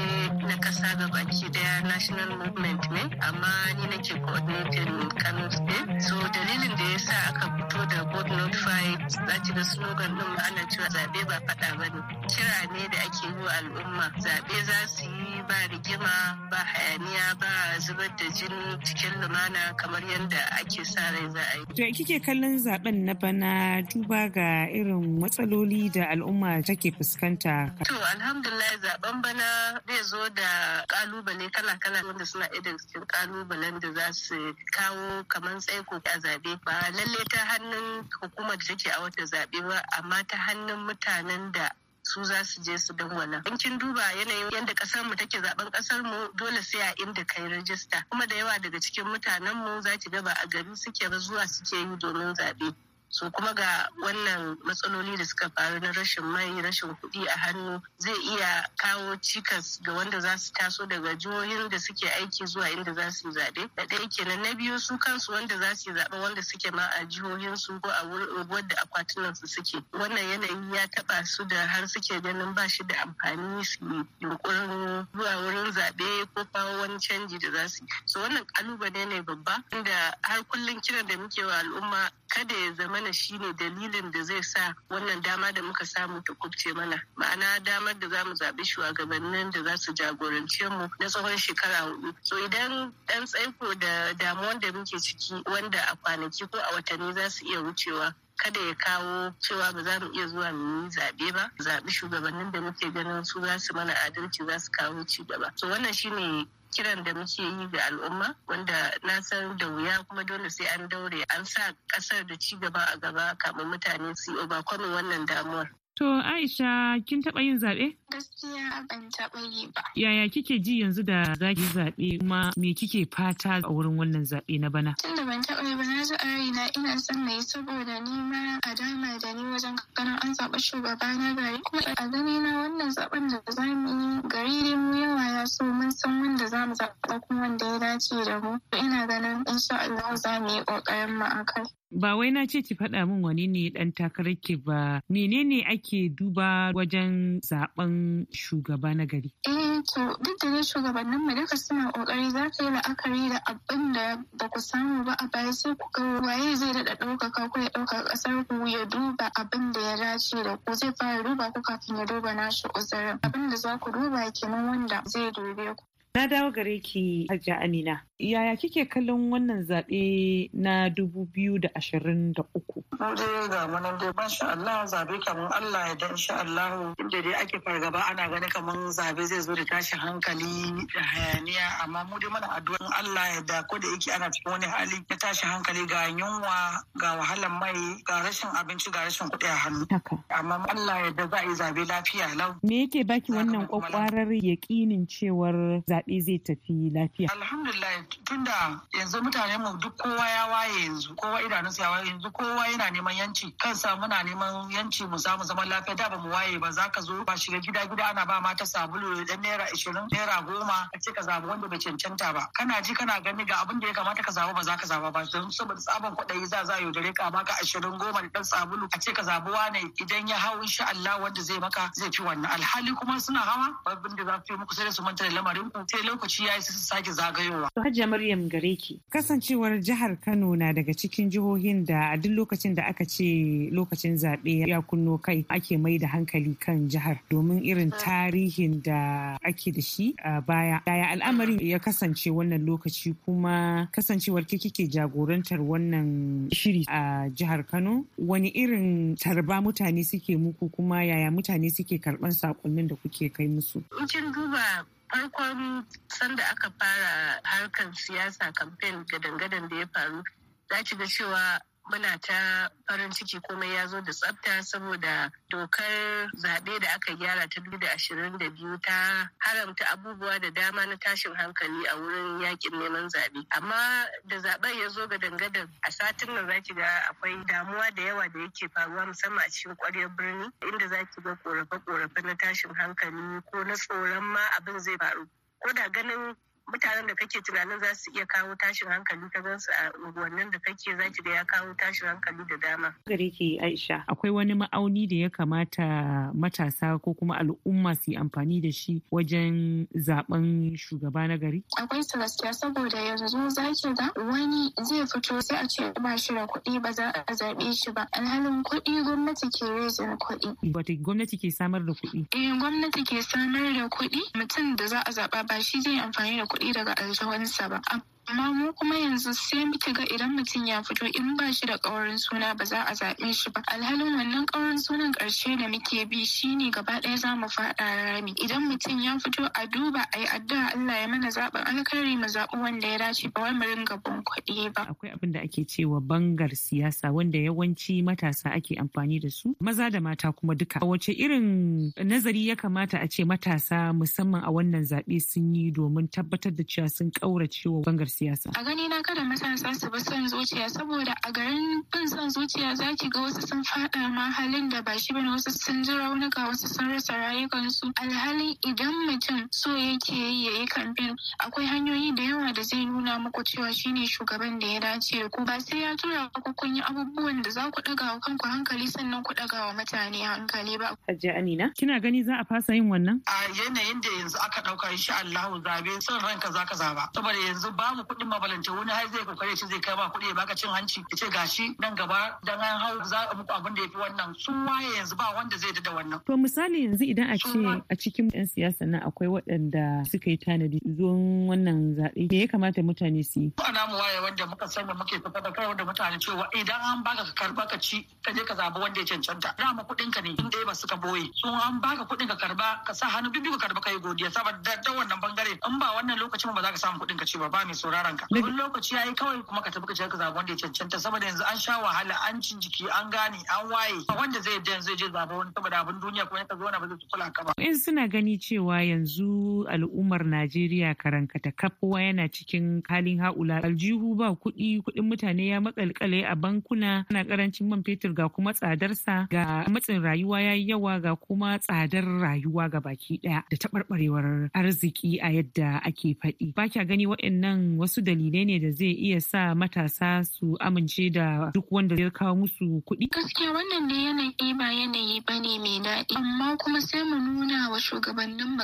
na 0.48 0.56
ƙasa 0.64 0.90
ga 1.00 1.08
baki 1.14 1.48
national 1.84 2.30
movement 2.38 2.84
ne. 2.92 3.02
Amma 3.28 3.54
ni 3.78 3.86
nake 3.92 4.14
coordinating 4.26 5.10
Kano 5.22 5.50
state. 5.50 6.02
So 6.02 6.16
dalilin 6.34 6.74
da 6.78 6.86
ya 6.94 6.98
sa 6.98 7.16
aka 7.30 7.46
fito 7.58 7.77
vote 8.18 8.30
not 8.34 8.56
fight 8.66 9.10
za 9.10 9.36
ki 9.46 9.52
ga 9.54 9.64
slogan 9.64 10.12
din 10.18 10.34
ana 10.46 10.64
cewa 10.72 10.88
zaɓe 10.96 11.22
ba 11.30 11.38
faɗa 11.48 11.70
ba 11.80 11.86
ne. 11.94 12.00
Kira 12.34 12.60
ne 12.74 12.82
da 12.94 12.98
ake 13.06 13.26
yi 13.30 13.34
wa 13.46 13.52
al'umma. 13.62 14.06
Zaɓe 14.26 14.56
za 14.68 14.78
su 14.96 15.06
yi 15.06 15.42
ba 15.50 15.58
rigima 15.72 16.14
ba 16.52 16.58
hayaniya 16.72 17.26
ba 17.42 17.50
zubar 17.86 18.10
da 18.18 18.26
jini 18.38 18.62
cikin 18.86 19.14
lumana 19.22 19.62
kamar 19.80 20.02
yadda 20.12 20.42
ake 20.60 20.82
sa 20.86 21.02
rai 21.14 21.28
za 21.36 21.44
a 21.54 21.58
yi. 21.58 21.66
To 21.78 21.84
kike 21.98 22.18
kallon 22.26 22.58
zaɓen 22.66 22.98
na 23.06 23.14
bana 23.14 23.82
duba 23.90 24.20
ga 24.36 24.66
irin 24.78 25.20
matsaloli 25.22 25.90
da 25.94 26.04
al'umma 26.14 26.66
take 26.66 26.90
fuskanta? 26.98 27.56
To 27.86 27.96
alhamdulillah 28.14 28.74
zaɓen 28.86 29.16
bana 29.24 29.48
zai 29.88 30.02
zo 30.04 30.22
da 30.30 30.50
ƙalubale 30.90 31.46
kala-kala 31.56 32.00
wanda 32.08 32.26
suna 32.26 32.46
ɗaya 32.50 32.62
daga 32.66 32.78
cikin 32.82 33.06
kalubalen 33.14 33.80
da 33.80 33.90
za 33.94 34.14
su 34.14 34.38
kawo 34.76 35.24
kamar 35.32 35.56
tsaiko 35.62 35.96
a 36.02 36.18
zaɓe 36.24 36.52
ba 36.66 36.74
lalle 36.96 37.22
ta 37.32 37.40
hannun 37.50 38.07
hukumar 38.22 38.58
da 38.58 38.66
take 38.66 38.90
a 38.90 39.02
wata 39.02 39.24
zaɓe 39.26 39.62
ba 39.68 39.82
amma 39.98 40.24
ta 40.28 40.38
hannun 40.38 40.86
mutanen 40.88 41.52
da 41.52 41.70
su 42.04 42.24
za 42.24 42.44
su 42.44 42.62
je 42.62 42.78
su 42.78 42.94
dangwala. 42.94 43.42
In 43.48 43.58
kin 43.58 43.78
duba 43.80 44.02
yanayin 44.16 44.52
yadda 44.52 44.74
ƙasar 44.74 45.04
mu 45.06 45.16
take 45.16 45.40
zaɓen 45.42 45.72
ƙasar 45.72 46.04
mu 46.04 46.30
dole 46.36 46.62
sai 46.64 46.82
a 46.82 46.94
inda 47.04 47.26
kai 47.26 47.48
rajista. 47.50 48.04
Kuma 48.10 48.26
da 48.28 48.36
yawa 48.36 48.60
daga 48.60 48.80
cikin 48.80 49.06
mutanen 49.08 49.56
mu 49.56 49.82
za 49.82 49.98
ki 49.98 50.10
ga 50.10 50.22
ba 50.22 50.32
a 50.44 50.48
gari 50.48 50.76
suke 50.76 51.10
ba 51.10 51.20
zuwa 51.20 51.48
suke 51.48 51.76
yi 51.78 51.98
domin 51.98 52.34
zaɓe. 52.36 52.76
So 53.10 53.30
kuma 53.32 53.54
ga 53.54 53.90
wannan 54.04 54.58
matsaloli 54.66 55.18
da 55.18 55.26
suka 55.26 55.50
faru 55.56 55.80
na 55.80 55.92
rashin 55.92 56.24
mai 56.26 56.62
rashin 56.62 56.96
kuɗi 57.02 57.26
a 57.28 57.38
hannu 57.38 57.82
zai 57.98 58.14
iya 58.32 58.70
kawo 58.78 59.16
cikas 59.22 59.80
ga 59.84 59.94
wanda 59.94 60.20
za 60.20 60.38
su 60.38 60.52
taso 60.54 60.86
daga 60.86 61.16
jihohin 61.16 61.70
da 61.70 61.80
suke 61.80 62.08
aiki 62.10 62.46
zuwa 62.46 62.70
inda 62.70 62.94
za 62.94 63.12
su 63.12 63.28
yi 63.28 63.34
zaɓe. 63.34 63.70
Da 63.76 63.86
ɗaya 63.86 64.08
kenan. 64.10 64.42
Na 64.42 64.54
biyu 64.54 64.80
su 64.80 64.98
kansu 64.98 65.32
wanda 65.32 65.58
za 65.60 65.76
su 65.76 65.90
yi 65.90 65.96
zaɓe 65.96 66.20
wanda 66.22 66.42
suke 66.44 66.72
ma 66.72 66.84
a 67.00 67.06
jihohin 67.06 67.56
su 67.58 67.80
ko 67.80 67.90
a 67.90 68.04
wurin 68.06 68.68
da 68.68 68.76
akwatunan 68.84 69.36
su 69.36 69.48
suke. 69.48 69.84
Wannan 69.94 70.24
yanayi 70.30 70.76
ya 70.76 70.88
taɓa 70.88 71.26
su 71.26 71.46
da 71.46 71.68
har 71.68 71.88
suke 71.88 72.22
ganin 72.22 72.54
ba 72.54 72.68
shi 72.70 72.84
da 72.84 72.96
amfani 73.04 73.64
su 73.66 73.80
yunkurin 74.22 75.08
zuwa 75.14 75.36
wurin 75.44 75.72
zaɓe 75.72 76.26
ko 76.34 76.46
kawo 76.54 76.80
wani 76.82 77.00
canji 77.00 77.38
da 77.40 77.52
za 77.52 77.68
su 77.70 77.84
yi. 77.84 77.90
So 78.06 78.20
wannan 78.22 78.46
ƙalubale 78.46 79.06
ne 79.08 79.22
babba 79.22 79.64
inda 79.72 80.16
har 80.22 80.44
kullum 80.44 80.80
kiran 80.82 81.08
da 81.08 81.18
muke 81.18 81.44
wa 81.46 81.54
al'umma 81.60 82.10
kada 82.28 82.56
ya 82.56 82.74
zama 82.74 82.97
mana 82.98 83.14
shine 83.14 83.54
dalilin 83.54 84.12
da 84.12 84.24
zai 84.24 84.42
sa 84.44 84.74
wannan 84.90 85.22
dama 85.22 85.52
da 85.54 85.62
muka 85.62 85.86
samu 85.86 86.22
ta 86.24 86.34
kubce 86.34 86.74
mana. 86.74 86.98
Ma'ana 87.16 87.64
damar 87.64 87.94
da 88.00 88.10
za 88.10 88.24
mu 88.26 88.34
zaɓi 88.34 88.66
shugabannin 88.66 89.52
da 89.52 89.64
za 89.64 89.78
su 89.78 89.94
jagorance 89.94 90.68
mu 90.70 90.90
na 91.00 91.08
tsawon 91.08 91.38
shekara 91.38 91.80
huɗu 91.86 92.16
so 92.24 92.36
idan 92.38 92.92
ɗan 93.08 93.26
tsaiko 93.28 93.76
da 93.76 94.14
damuwan 94.14 94.60
da 94.60 94.72
muke 94.72 95.00
ciki 95.00 95.44
wanda 95.46 95.80
a 95.92 95.96
kwanaki 95.96 96.46
ko 96.52 96.58
a 96.58 96.74
watanni 96.74 97.14
za 97.14 97.30
su 97.30 97.46
iya 97.46 97.62
wucewa 97.62 98.14
kada 98.36 98.60
ya 98.60 98.74
kawo 98.76 99.34
cewa 99.40 99.74
ba 99.74 99.84
za 99.84 100.00
mu 100.00 100.10
iya 100.14 100.28
zuwa 100.28 100.52
mu 100.54 100.84
yi 100.84 100.90
zaɓe 100.90 101.32
ba. 101.34 101.52
Zaɓi 101.60 101.90
shugabannin 101.92 102.52
da 102.52 102.62
muke 102.62 102.90
ganin 102.94 103.24
su 103.26 103.42
za 103.42 103.60
su 103.60 103.74
mana 103.74 103.94
adalci 103.94 104.44
za 104.46 104.60
su 104.60 104.72
kawo 104.72 105.04
ci 105.06 105.24
gaba. 105.24 105.52
So 105.56 105.68
wannan 105.68 105.94
shine 105.94 106.48
kiran 106.74 107.04
da 107.04 107.14
muke 107.14 107.42
yi 107.44 107.68
ga 107.72 107.80
al'umma 107.88 108.36
wanda 108.48 108.92
na 109.04 109.22
san 109.22 109.58
da 109.58 109.68
wuya 109.68 110.04
kuma 110.08 110.24
dole 110.24 110.50
sai 110.50 110.66
an 110.68 110.88
daure 110.90 111.24
an 111.36 111.46
sa 111.46 111.74
ƙasar 111.88 112.26
da 112.28 112.36
ci 112.38 112.56
gaba 112.60 112.80
a 112.94 112.98
gaba 112.98 113.36
kamun 113.38 113.68
mutane 113.72 114.14
su 114.16 114.32
yi 114.34 114.40
overcoming 114.40 114.92
wannan 114.94 115.26
damuwar. 115.26 115.70
To 115.98 116.06
Aisha 116.22 117.02
kin 117.08 117.22
taɓa 117.24 117.42
yin 117.42 117.58
zaɓe? 117.58 117.86
Gaskiya 118.14 118.86
ban 118.90 119.10
taɓa 119.18 119.40
yi 119.54 119.66
ba. 119.74 119.82
Yaya 119.96 120.30
kike 120.30 120.60
ji 120.64 120.82
yanzu 120.82 121.02
da 121.04 121.34
za 121.40 121.54
ki 121.58 121.66
zaɓe 121.74 122.20
kuma 122.20 122.52
me 122.58 122.74
kike 122.78 123.02
fata 123.16 123.50
a 123.66 123.70
wurin 123.74 123.98
wannan 123.98 124.22
zaɓe 124.32 124.60
na 124.62 124.70
bana? 124.70 124.94
Tunda 125.02 125.26
ban 125.26 125.42
taɓa 125.42 125.64
yi 125.68 125.74
ba 125.76 125.84
na 125.90 126.04
ji 126.06 126.14
a 126.14 126.26
raina 126.38 126.64
ina 126.78 127.00
son 127.00 127.26
na 127.26 127.32
yi 127.34 127.42
saboda 127.42 127.96
ni 128.06 128.12
ma 128.30 128.60
a 128.62 128.76
dama 128.76 129.18
da 129.20 129.34
ni 129.34 129.42
wajen 129.52 129.76
ganin 129.96 130.18
an 130.22 130.34
zaɓi 130.38 130.58
shugaba 130.62 131.08
na 131.18 131.34
gari. 131.34 131.58
Kuma 131.66 131.82
a 131.98 132.08
gani 132.12 132.40
na 132.46 132.52
wannan 132.62 132.90
zaɓen 132.94 133.30
da 133.30 133.42
za 133.52 133.64
mu 133.66 133.90
yi 133.90 134.22
gari 134.30 134.62
dai 134.64 134.76
mu 134.78 134.94
yawa 135.02 135.24
ya 135.34 135.46
so 135.46 135.64
mun 135.66 135.92
san 135.92 136.22
wanda 136.22 136.46
za 136.48 136.66
mu 136.68 136.76
zaɓa 136.76 137.20
kuma 137.26 137.42
wanda 137.42 137.66
ya 137.66 137.80
dace 137.80 138.24
da 138.26 138.40
mu. 138.40 138.60
Ina 138.78 139.08
ganin 139.08 139.42
insha 139.50 139.76
Allah 139.82 140.16
za 140.16 140.40
mu 140.40 140.48
yi 140.50 140.62
ƙoƙarin 140.62 141.18
mu 141.18 141.26
a 141.26 141.44
kai. 141.44 141.66
Ba 141.92 142.18
wai 142.18 142.32
na 142.32 142.46
ce 142.46 142.62
ki 142.62 142.76
faɗa 142.76 143.06
min 143.08 143.22
wani 143.24 143.48
ne 143.48 143.70
ɗan 143.76 143.92
takarar 143.96 144.36
ki 144.44 144.56
ba. 144.66 145.00
Menene 145.10 145.64
ake 145.74 146.10
duba 146.18 146.72
wajen 146.76 147.40
zaɓen 147.42 148.28
shugaba 148.32 148.94
na 148.94 149.06
gari? 149.06 149.32
Eh 149.48 149.82
to 149.94 150.02
duk 150.24 150.38
da 150.40 150.62
shugabannin 150.64 151.22
mu 151.26 151.32
duka 151.36 151.56
suna 151.58 151.92
ƙoƙari 151.92 152.30
za 152.32 152.50
ka 152.50 152.64
yi 152.64 152.72
la'akari 152.72 153.30
da 153.30 153.40
abin 153.46 153.94
da 153.94 154.18
ba 154.38 154.50
ku 154.50 154.60
samu 154.60 155.04
ba 155.06 155.14
a 155.14 155.28
baya 155.32 155.54
sai 155.54 155.76
ku 155.76 155.88
ga 155.94 156.20
waye 156.22 156.56
zai 156.56 156.74
daɗa 156.74 156.96
ɗaukaka 157.00 157.50
ko 157.50 157.60
ya 157.62 157.70
ɗauka 157.70 158.04
ƙasar 158.04 158.46
ku 158.48 158.66
ya 158.68 158.86
duba 158.86 159.32
abin 159.40 159.72
da 159.72 159.80
ya 159.82 159.96
dace 159.98 160.44
da 160.44 160.58
ku 160.58 160.74
zai 160.74 160.92
fara 161.00 161.24
duba 161.24 161.52
ku 161.54 161.62
kafin 161.62 161.96
ya 161.98 162.06
duba 162.06 162.34
nashi 162.36 162.68
uzurin 162.76 163.20
abin 163.24 163.50
da 163.50 163.56
za 163.56 163.78
ku 163.78 163.92
duba 163.92 164.32
kenan 164.32 164.68
wanda 164.68 165.02
zai 165.06 165.32
dube 165.32 165.76
ku. 165.76 165.86
Na 166.18 166.26
dawo 166.28 166.50
gare 166.52 166.80
ki 166.82 167.28
Hajja 167.30 167.62
Amina. 167.62 168.02
Yaya 168.20 168.56
kike 168.58 168.90
kallon 168.90 169.30
wannan 169.30 169.62
zaɓe 169.70 170.50
na 170.54 170.90
dubu 170.90 171.30
biyu 171.30 171.60
da 171.62 171.70
ashirin 171.78 172.34
da 172.34 172.42
uku? 172.58 172.82
Mu 172.98 173.14
dai 173.14 173.46
ga 173.50 173.68
munan 173.70 173.94
dai 174.02 174.10
masha 174.18 174.46
Allah 174.58 174.82
zaɓe 174.90 175.20
kamar 175.22 175.54
Allah 175.54 175.88
ya 175.94 175.96
dan 176.02 176.10
insha 176.18 176.34
Allah 176.42 176.96
inda 176.98 177.22
dai 177.22 177.34
ake 177.46 177.60
fargaba 177.62 178.00
ana 178.10 178.26
gani 178.30 178.48
kamar 178.50 178.74
zaɓe 178.90 179.22
zai 179.30 179.42
zo 179.46 179.54
da 179.54 179.62
tashin 179.70 180.00
hankali 180.02 180.82
da 180.94 181.02
hayaniya 181.06 181.86
amma 181.86 182.02
mu 182.10 182.18
dai 182.20 182.30
muna 182.34 182.48
addu'an 182.58 182.90
Allah 182.98 183.26
ya 183.38 183.42
da 183.46 183.62
ko 183.70 183.78
da 183.78 183.86
yake 183.88 184.10
ana 184.18 184.32
cikin 184.34 184.50
wani 184.52 184.66
hali 184.66 184.98
na 185.10 185.16
tashin 185.22 185.50
hankali 185.54 185.86
ga 185.86 186.10
yunwa 186.10 186.82
ga 187.00 187.10
wahalan 187.22 187.54
mai 187.62 188.02
ga 188.02 188.24
rashin 188.26 188.50
abinci 188.58 188.90
ga 188.92 189.06
rashin 189.06 189.30
kuɗi 189.30 189.46
a 189.46 189.54
hannu. 189.62 189.86
Amma 190.34 190.66
Allah 190.74 191.06
ya 191.06 191.12
da 191.14 191.28
za 191.30 191.38
a 191.38 191.46
yi 191.46 191.54
zaɓe 191.54 191.86
lafiya 191.86 192.34
lau. 192.36 192.56
Me 192.66 192.82
yake 192.90 193.04
baki 193.06 193.30
wannan 193.32 193.68
kwakwarar 193.70 194.34
yaƙinin 194.34 195.06
cewar 195.06 195.84
zaɓe 195.86 196.07
zai 196.08 196.40
tafi 196.40 196.90
lafiya? 196.96 197.28
Alhamdulillah 197.36 198.08
tunda 198.26 198.82
yanzu 198.96 199.22
mutanen 199.22 199.60
mu 199.62 199.78
duk 199.80 199.96
kowa 199.98 200.28
ya 200.30 200.46
waye 200.48 200.80
yanzu 200.86 201.16
kowa 201.16 201.42
idanunsa 201.44 201.84
ya 201.84 201.92
waye 201.92 202.08
yanzu 202.08 202.32
kowa 202.32 202.68
yana 202.68 202.90
neman 202.92 203.16
yanci 203.16 203.52
kansa 203.60 203.96
muna 203.96 204.24
neman 204.24 204.72
yanci 204.72 205.04
mu 205.06 205.18
samu 205.20 205.44
zaman 205.44 205.68
lafiya. 205.70 205.96
Da 205.96 206.10
ba 206.10 206.18
mu 206.18 206.30
waye 206.32 206.58
ba 206.60 206.72
za 206.72 206.90
ka 206.90 207.02
zo 207.02 207.24
ba 207.26 207.36
shiga 207.38 207.60
gida 207.60 207.86
gida 207.88 208.06
ana 208.10 208.26
ba 208.26 208.40
mata 208.42 208.66
sabulu 208.66 209.26
dan 209.28 209.42
naira 209.42 209.68
ishirin 209.74 210.08
naira 210.12 210.42
goma 210.48 210.88
a 210.94 211.00
ce 211.00 211.12
ka 211.12 211.22
zabi 211.22 211.48
wanda 211.48 211.68
bai 211.68 211.78
cancanta 211.78 212.34
ba. 212.34 212.48
Kana 212.56 212.82
ji 212.82 212.94
kana 212.94 213.20
gani 213.22 213.44
ga 213.46 213.56
abin 213.66 213.80
da 213.80 213.88
ya 213.88 213.94
kamata 213.94 214.24
ka 214.24 214.32
zaba 214.32 214.54
ba 214.54 214.64
za 214.64 214.78
ka 214.78 214.86
zaba 214.88 215.12
ba. 215.12 215.26
Don 215.32 215.52
saboda 215.52 215.80
tsaban 215.80 216.16
kwaɗayi 216.16 216.46
za 216.48 216.64
za 216.64 216.80
yaudare 216.80 217.14
ka 217.14 217.30
baka 217.32 217.54
ashirin 217.62 217.98
goma 217.98 218.22
da 218.22 218.30
dan 218.34 218.44
sabulu 218.44 218.88
a 218.94 219.00
ce 219.00 219.12
ka 219.12 219.24
zabi 219.24 219.52
wane. 219.52 219.92
Idan 220.02 220.28
ya 220.28 220.36
hau 220.38 220.62
insha 220.62 220.86
Allah 220.88 221.20
wanda 221.22 221.42
zai 221.42 221.60
maka 221.60 221.92
zai 221.96 222.10
fi 222.12 222.22
wannan. 222.24 222.48
Alhali 222.52 222.96
kuma 222.96 223.20
suna 223.20 223.40
hawa 223.40 223.76
babin 223.86 224.16
da 224.16 224.24
za 224.26 224.42
su 224.48 224.54
yi 224.54 224.60
muku 224.60 224.74
sai 224.74 224.86
da 224.86 224.92
su 224.92 225.02
manta 225.04 225.24
da 225.28 225.36
lamarin 225.36 225.72
ku. 225.72 225.84
Sai 225.92 226.04
lokaci 226.04 226.44
ya 226.46 226.56
yi 226.56 226.62
su 226.62 226.74
sake 226.74 227.12
zagayowa. 227.12 227.70
Hajiya 227.76 228.08
Maryam 228.08 228.50
gare 228.50 228.76
ki. 228.76 229.00
Kasancewar 229.10 229.80
jihar 229.82 230.18
Kano 230.22 230.54
na 230.56 230.74
daga 230.74 230.94
cikin 230.94 231.30
jihohin 231.32 231.86
da 231.86 232.12
a 232.14 232.18
duk 232.18 232.32
lokacin 232.32 232.76
da 232.76 232.84
aka 232.88 233.06
ce 233.06 233.70
lokacin 233.72 234.18
zaɓe 234.18 234.68
ya 234.68 234.82
kunno 234.82 235.18
kai 235.22 235.46
ake 235.50 235.78
mai 235.78 235.98
da 235.98 236.08
hankali 236.08 236.56
kan 236.60 236.90
jihar 236.90 237.20
domin 237.30 237.64
irin 237.64 237.92
tarihin 237.92 238.84
da 238.84 239.38
ake 239.46 239.72
da 239.72 239.82
shi 239.82 240.14
a 240.24 240.42
baya. 240.42 240.80
Yaya 240.88 241.08
al'amarin 241.16 241.60
ya 241.62 241.80
kasance 241.80 242.28
wannan 242.30 242.66
lokaci 242.68 243.16
kuma 243.26 243.88
kasancewar 243.94 244.44
ke 244.44 244.60
kike 244.60 244.92
jagorantar 244.92 245.60
wannan 245.64 246.52
shiri 246.52 246.84
a 246.90 247.30
jihar 247.32 247.64
Kano 247.68 248.06
wani 248.18 248.52
irin 248.52 249.16
tarba 249.16 249.62
mutane 249.64 250.04
suke 250.04 250.36
muku 250.38 250.70
kuma 250.70 251.04
yaya 251.04 251.32
mutane 251.32 251.72
suke 251.72 251.96
karɓan 252.04 252.32
sakonnin 252.32 252.88
da 252.88 252.96
kuke 252.96 253.32
kai 253.34 253.48
musu. 253.48 253.80
In 254.00 254.08
kin 254.08 254.32
duba 254.34 254.84
farkon 255.12 255.86
sanda 256.08 256.44
aka 256.52 256.70
fara 256.80 257.40
harkar 257.44 257.94
siyasa 257.96 258.52
kamfen 258.54 259.06
gadan-gadan 259.08 259.70
da 259.70 259.76
ya 259.76 259.88
faru 259.94 260.24
za 260.70 260.84
ki 260.84 260.96
ga 260.96 261.06
cewa 261.08 261.60
muna 261.90 262.18
ta 262.20 262.70
farin 262.88 263.12
ciki 263.12 263.40
komai 263.40 263.74
ya 263.74 263.88
zo 263.88 264.02
da 264.02 264.12
tsafta 264.12 264.64
saboda 264.64 265.32
dokar 265.50 266.28
zaɓe 266.36 266.80
da 266.80 266.88
aka 266.96 267.14
gyara 267.16 267.48
ta 267.50 267.62
da 267.80 267.88
ashirin 267.96 268.38
da 268.38 268.50
biyu 268.50 268.78
ta 268.82 269.30
haramta 269.38 269.86
abubuwa 269.94 270.40
da 270.40 270.50
dama 270.52 270.86
na 270.86 270.96
tashin 270.98 271.34
hankali 271.36 271.86
a 271.88 271.96
wurin 271.96 272.40
yaƙin 272.42 272.80
neman 272.80 273.08
zaɓe. 273.10 273.46
Amma 273.52 274.08
da 274.26 274.38
zaɓen 274.40 274.80
ya 274.80 274.90
zo 274.90 275.08
ga 275.08 275.18
dangadan 275.18 275.70
a 275.88 275.92
satin 275.92 276.34
nan 276.34 276.48
zaki 276.48 276.74
ga 276.74 276.88
akwai 277.10 277.46
damuwa 277.48 277.92
da 277.96 278.02
yawa 278.04 278.28
da 278.30 278.40
yake 278.40 278.68
faruwa 278.74 279.06
musamman 279.06 279.46
a 279.46 279.50
cikin 279.50 279.76
ƙwaryar 279.76 280.16
birni 280.16 280.52
inda 280.62 280.88
zaki 280.88 281.22
ga 281.24 281.36
korafe-korafe 281.44 282.22
na 282.24 282.36
tashin 282.36 282.74
hankali 282.76 283.42
ko 283.52 283.64
na 283.64 283.74
tsoron 283.76 284.24
ma 284.24 284.40
abin 284.58 284.80
zai 284.80 284.98
faru. 284.98 285.28
Ko 285.60 285.74
da 285.74 285.88
ganin 285.90 286.36
mutanen 286.72 287.08
da 287.08 287.16
kake 287.16 287.42
tunanin 287.42 287.80
za 287.80 287.96
su 287.96 288.12
iya 288.16 288.26
kawo 288.26 288.56
tashin 288.56 288.88
hankali 288.90 289.30
ka 289.34 289.42
gansu 289.42 289.72
a 289.72 289.92
unguwannin 290.06 290.52
da 290.52 290.60
kake 290.60 290.96
za 290.98 291.10
ki 291.10 291.22
ga 291.24 291.36
ya 291.36 291.46
kawo 291.46 291.74
tashin 291.74 292.08
hankali 292.08 292.44
da 292.50 292.58
dama. 292.58 292.94
Gare 293.08 293.30
ki 293.30 293.60
Aisha, 293.64 294.04
akwai 294.08 294.32
wani 294.32 294.54
ma'auni 294.54 295.08
da 295.08 295.16
ya 295.16 295.30
kamata 295.30 296.32
matasa 296.36 297.00
ko 297.00 297.14
kuma 297.14 297.38
al'umma 297.40 297.96
su 297.96 298.12
yi 298.12 298.18
amfani 298.18 298.62
da 298.62 298.72
shi 298.72 299.02
wajen 299.12 299.88
zaɓen 299.96 300.76
shugaba 300.78 301.28
na 301.28 301.38
gari? 301.38 301.64
Akwai 301.78 302.04
su 302.04 302.20
gaskiya 302.20 302.54
saboda 302.54 303.00
yanzu 303.00 303.50
za 303.50 303.72
ki 303.72 303.94
ga 303.96 304.12
wani 304.16 304.74
zai 304.84 305.08
fito 305.08 305.40
sai 305.42 305.58
a 305.64 305.68
ce 305.68 305.92
ba 306.04 306.18
shi 306.18 306.34
da 306.36 306.46
kuɗi 306.48 306.82
ba 306.84 306.92
za 306.92 307.12
a 307.16 307.34
zaɓe 307.34 307.72
shi 307.74 307.92
ba. 307.92 308.08
Alhalin 308.12 308.64
kuɗi 308.64 309.04
gwamnati 309.04 309.48
ke 309.56 309.66
rezin 309.72 310.18
kuɗi. 310.20 310.74
Wata 310.76 310.94
gwamnati 311.00 311.38
ke 311.40 311.52
samar 311.52 311.82
da 311.86 311.94
kuɗi? 311.94 312.28
Eh 312.36 312.52
gwamnati 312.60 313.04
ke 313.08 313.22
samar 313.24 313.64
da 313.74 313.88
kuɗi 313.88 314.20
mutum 314.36 314.76
da 314.76 314.86
za 314.88 315.00
a 315.00 315.12
zaɓa 315.12 315.48
ba 315.48 315.62
shi 315.64 315.80
zai 315.82 316.00
amfani 316.00 316.38
da 316.38 316.46
kuɗi 316.58 316.74
daga 316.74 316.94
aljihunsa 316.94 317.70
ba. 317.70 317.82
Amma 318.30 318.52
mu 318.52 318.74
kuma 318.74 318.96
yanzu 319.00 319.32
sai 319.34 319.64
muke 319.64 319.94
ga 319.96 320.04
idan 320.04 320.36
mutum 320.36 320.66
ya 320.68 320.84
fito 320.84 321.06
in 321.16 321.38
ba 321.38 321.48
shi 321.54 321.66
da 321.66 321.78
ƙaurin 321.78 322.18
suna 322.20 322.54
ba 322.56 322.66
za 322.66 322.84
a 322.84 322.92
zaɓe 322.94 323.32
shi 323.34 323.50
ba. 323.56 323.62
Alhalin 323.72 324.20
wannan 324.20 324.46
ƙaurin 324.46 324.78
sunan 324.84 325.14
ƙarshe 325.16 325.56
da 325.58 325.68
muke 325.72 326.04
bi 326.10 326.26
shine 326.26 326.70
gaba 326.70 327.00
ɗaya 327.00 327.18
za 327.18 327.36
mu 327.36 327.48
faɗa 327.48 327.88
rami. 328.14 328.34
Idan 328.44 328.68
mutum 328.68 329.00
ya 329.00 329.16
fito 329.18 329.48
a 329.48 329.64
duba 329.68 330.04
a 330.12 330.20
yi 330.20 330.26
addu'a 330.28 330.76
Allah 330.76 330.96
ya 331.02 331.08
mana 331.08 331.28
zaɓin 331.32 331.64
alkhairi 331.72 332.18
mu 332.20 332.28
zaɓi 332.28 332.60
wanda 332.60 332.88
ya 332.88 332.98
dace 332.98 333.32
ba 333.34 333.42
wai 333.42 333.52
mu 333.54 333.64
ringa 333.64 333.96
bin 334.04 334.20
kuɗi 334.24 334.74
ba. 334.76 334.82
Akwai 334.92 335.14
abin 335.16 335.32
da 335.32 335.40
ake 335.40 335.64
cewa 335.64 336.02
bangar 336.04 336.52
siyasa 336.52 337.14
wanda 337.14 337.38
yawanci 337.40 338.04
matasa 338.04 338.52
ake 338.52 338.76
amfani 338.76 339.22
da 339.22 339.30
su 339.30 339.56
maza 339.62 339.90
da 339.90 340.02
mata 340.02 340.34
kuma 340.34 340.54
duka. 340.54 340.84
Wace 340.84 341.16
irin 341.16 341.94
nazari 341.96 342.44
ya 342.48 342.56
kamata 342.56 343.00
a 343.02 343.08
ce 343.08 343.24
matasa 343.24 343.96
musamman 343.96 344.44
a 344.44 344.52
wannan 344.52 344.84
zaɓe 344.84 345.16
sun 345.24 345.56
yi 345.56 345.72
domin 345.72 346.10
tabbatar 346.12 346.52
da 346.52 346.64
cewa 346.68 346.90
sun 346.92 347.10
ƙaurace 347.12 347.66
wa 347.72 347.82
bangar 347.88 348.17
siyasa? 348.18 348.50
A 348.58 348.64
gani 348.64 348.88
na 348.90 349.02
kada 349.02 349.22
matasa 349.22 349.74
su 349.78 349.90
bi 349.90 350.00
son 350.00 350.28
zuciya 350.28 350.70
saboda 350.70 351.14
a 351.24 351.32
garin 351.32 351.84
bin 351.94 352.08
son 352.08 352.30
zuciya 352.30 352.76
za 352.76 352.96
ki 352.98 353.10
ga 353.10 353.22
wasu 353.22 353.42
sun 353.48 353.64
faɗa 353.64 354.10
ma 354.10 354.32
halin 354.32 354.70
da 354.70 354.82
ba 354.82 354.98
shi 354.98 355.14
ba 355.14 355.22
ne 355.22 355.30
wasu 355.30 355.52
sun 355.52 355.84
ji 355.84 355.92
raunuka 355.94 356.48
wasu 356.50 356.68
sun 356.68 356.90
rasa 356.90 357.14
rayukansu 357.14 357.92
alhalin 358.02 358.58
idan 358.66 358.94
mutum 359.06 359.46
so 359.52 359.70
yake 359.78 360.14
yi 360.18 360.46
ya 360.46 360.52
yi 360.60 360.66
kamfen 360.68 361.16
akwai 361.40 361.66
hanyoyi 361.66 362.16
da 362.16 362.24
yawa 362.24 362.54
da 362.54 362.64
zai 362.64 362.86
nuna 362.86 363.20
muku 363.20 363.44
cewa 363.44 363.70
shine 363.74 364.06
shugaban 364.08 364.60
da 364.60 364.68
ya 364.68 364.80
dace 364.80 365.20
da 365.22 365.30
ku 365.30 365.46
ba 365.46 365.60
sai 365.62 365.82
ya 365.82 365.96
tura 365.96 366.30
ku 366.34 366.54
kun 366.54 366.76
yi 366.76 366.82
abubuwan 366.82 367.42
da 367.44 367.50
za 367.50 367.70
ku 367.72 367.82
ɗaga 367.82 368.14
wa 368.14 368.20
kanku 368.20 368.48
hankali 368.48 368.88
sannan 368.88 369.24
ku 369.24 369.34
ɗaga 369.34 369.68
wa 369.70 369.74
mutane 369.74 370.18
hankali 370.26 370.78
ba. 370.78 370.98
Hajiya 371.08 371.38
Amina, 371.38 371.70
kina 371.78 372.00
gani 372.00 372.24
za 372.24 372.36
a 372.42 372.46
fasa 372.46 372.74
yin 372.74 372.90
wannan? 372.90 373.22
a 373.28 373.54
yanayin 373.54 374.02
da 374.02 374.10
yanzu 374.10 374.38
aka 374.38 374.62
ɗauka 374.62 374.92
insha 374.92 375.14
Allahu 375.20 375.60
zaɓe 375.64 376.02
son 376.02 376.20
ranka 376.20 376.52
zaka 376.52 376.76
zaba 376.76 377.10
saboda 377.14 377.38
yanzu 377.48 377.72
ba 377.76 377.94
mu 377.96 378.04
kuɗin 378.08 378.28
mabalance 378.28 378.70
wani 378.72 378.92
har 378.92 379.08
zai 379.12 379.26
kokare 379.26 379.56
shi 379.56 379.66
zai 379.68 379.80
kai 379.80 379.96
ba 379.96 380.10
kuɗi 380.14 380.28
ya 380.28 380.34
baka 380.34 380.56
cin 380.56 380.70
hanci 380.70 381.00
ya 381.12 381.16
ce 381.18 381.28
gashi 381.30 381.76
nan 381.80 381.96
gaba 381.96 382.40
dan 382.46 382.60
an 382.60 382.80
hau 382.80 383.04
za 383.04 383.20
a 383.32 383.36
muku 383.36 383.52
abin 383.54 383.74
da 383.76 383.82
yafi 383.82 383.98
wannan. 383.98 384.36
Sun 384.40 384.66
waye 384.66 384.90
yanzu 384.98 385.16
ba 385.18 385.34
wanda 385.36 385.58
zai 385.58 385.72
da 385.72 385.92
wannan. 385.92 386.20
To 386.26 386.38
misali 386.38 386.86
yanzu 386.88 387.04
idan 387.06 387.30
a 387.30 387.38
ce 387.38 387.60
a 387.90 387.96
cikin 387.96 388.30
'yan 388.34 388.48
siyasa 388.48 388.86
nan 388.88 389.02
akwai 389.04 389.28
waɗanda 389.28 390.06
suka 390.10 390.30
yi 390.30 390.38
tanadi 390.38 390.80
zuwan 390.84 391.48
wannan 391.50 391.96
zaɓe 391.98 392.28
me 392.32 392.38
ya 392.42 392.48
kamata 392.48 392.82
mutane 392.82 393.24
su 393.26 393.40
yi? 393.42 393.52
a 393.64 393.72
namu 393.72 393.96
waye 393.98 394.20
wanda 394.24 394.46
muka 394.48 394.68
sani 394.68 394.94
muke 394.94 395.18
da 395.24 395.52
kai 395.52 395.68
wanda 395.68 395.84
mutane 395.86 396.18
cewa 396.20 396.48
idan 396.56 396.82
an 396.82 397.04
baka 397.04 397.24
ka 397.26 397.34
karɓa 397.46 397.68
ka 397.70 397.78
ci 397.80 398.08
ka 398.24 398.32
je 398.34 398.44
ka 398.44 398.56
zabi 398.56 398.80
wanda 398.80 399.00
ya 399.02 399.06
cancanta. 399.06 399.54
Dama 399.58 399.84
kuɗin 399.84 400.12
ka 400.12 400.22
ne 400.22 400.30
in 400.30 400.50
dai 400.50 400.64
ba 400.66 400.74
suka 400.74 400.96
ɓoye 400.96 401.30
sun 401.34 401.54
an 401.54 401.80
baka 401.82 402.06
kuɗin 402.06 402.28
ka 402.28 402.36
karɓa 402.36 402.84
ka 402.86 402.94
sa 402.94 403.08
hannu 403.08 403.30
bibi 403.32 403.50
ka 403.52 403.58
karɓa 403.68 403.82
kai 403.82 403.98
godiya. 404.00 404.32
Saboda 404.32 404.76
da 404.84 404.92
wannan 404.94 405.20
ɓangare 405.20 405.52
in 405.68 405.80
ba 405.80 405.88
wannan 405.96 406.18
lokacin 406.20 406.54
ba 406.56 406.62
za 406.62 406.72
ka 406.72 406.78
samu 406.78 407.00
kuɗin 407.00 407.18
ka 407.18 407.26
ci 407.26 407.38
ba 407.38 407.50
ba 407.50 407.66
mai 407.66 407.74
sauraron 407.98 408.18
ka 408.18 408.26
wani 408.32 408.58
lokaci 408.58 408.96
yayi 408.96 409.14
kawai 409.16 409.42
kuma 409.44 409.62
ka 409.62 409.72
tafi 409.72 409.88
ka 409.88 409.94
je 409.94 410.08
ka 410.08 410.18
zabi 410.18 410.36
wanda 410.38 410.52
ya 410.54 410.58
cancanta 410.58 411.00
saboda 411.00 411.26
yanzu 411.26 411.44
an 411.44 411.58
sha 411.58 411.78
wahala 411.82 412.16
an 412.30 412.42
cin 412.42 412.60
jiki 412.60 412.86
an 412.94 413.10
gane 413.10 413.40
an 413.50 413.70
waye. 413.70 413.98
Wanda 414.18 414.40
zai 414.42 414.60
yanzu 414.62 414.88
zai 414.88 414.96
je 414.96 415.08
zabi 415.10 415.34
wani 415.34 415.52
saboda 415.56 415.78
abin 415.82 416.00
duniya 416.00 416.26
kuma 416.30 416.40
ya 416.40 416.46
zo 416.58 416.70
na 416.72 416.80
ba 416.80 416.88
zai 416.88 416.98
kula 417.12 417.32
ka 417.34 417.42
ba. 417.44 417.52
In 417.58 417.76
suna 417.78 418.08
gani 418.08 418.38
cewa 418.38 418.82
yanzu 418.84 419.66
al'ummar 419.70 420.24
Najeriya 420.28 420.96
karankata 420.96 421.52
kaf 421.56 421.72
kowa 421.82 422.02
yana 422.02 422.30
cikin 422.30 422.82
halin 422.90 423.20
haula. 423.20 423.64
Aljihu 423.64 424.16
ba 424.16 424.36
kuɗi 424.36 424.82
kuɗin 424.84 425.06
mutane 425.08 425.48
ya 425.48 425.60
makalkale 425.62 426.26
a 426.28 426.36
bankuna 426.36 427.06
ana 427.10 427.24
ƙarancin 427.24 427.68
man 427.68 427.84
fetur 427.84 428.14
ga 428.14 428.30
kuma 428.30 428.54
tsadarsa 428.54 429.28
ga 429.30 429.66
matsin 429.70 430.02
rayuwa 430.04 430.42
ya 430.42 430.54
yi 430.54 430.70
yawa 430.70 431.00
ga 431.02 431.16
kuma 431.16 431.58
tsadar 431.60 432.04
rayuwa 432.06 432.70
ga 432.70 432.80
baki 432.80 433.20
ɗaya 433.24 433.44
da 433.50 433.56
taɓarɓarewar 433.58 434.50
arziki 434.54 435.20
a 435.22 435.32
yadda 435.32 435.82
ake 435.86 436.16
faɗi. 436.22 436.54
Ba 436.56 436.68
kya 436.70 436.86
gani 436.86 437.08
waɗannan 437.08 437.77
wasu 437.78 438.02
dalilai 438.02 438.46
ne 438.46 438.60
da 438.60 438.72
zai 438.72 438.92
iya 438.94 439.20
sa 439.22 439.54
matasa 439.56 440.24
su 440.26 440.56
amince 440.60 441.10
da 441.12 441.52
duk 441.54 441.66
wanda 441.72 441.96
zai 441.96 442.12
kawo 442.12 442.36
musu 442.36 442.82
kuɗi? 442.86 443.10
Gaskiya 443.12 443.52
wannan 443.54 443.88
ne 443.88 443.96
yanayi 444.06 444.54
ba 444.58 444.68
yanayi 444.72 445.22
ba 445.26 445.40
ne 445.40 445.60
mai 445.60 445.80
daɗi 445.80 446.16
amma 446.16 446.58
kuma 446.58 446.82
sai 446.82 447.04
mu 447.04 447.16
nuna 447.20 447.70
wa 447.70 447.78
shugabannin 447.80 448.58
mu 448.58 448.64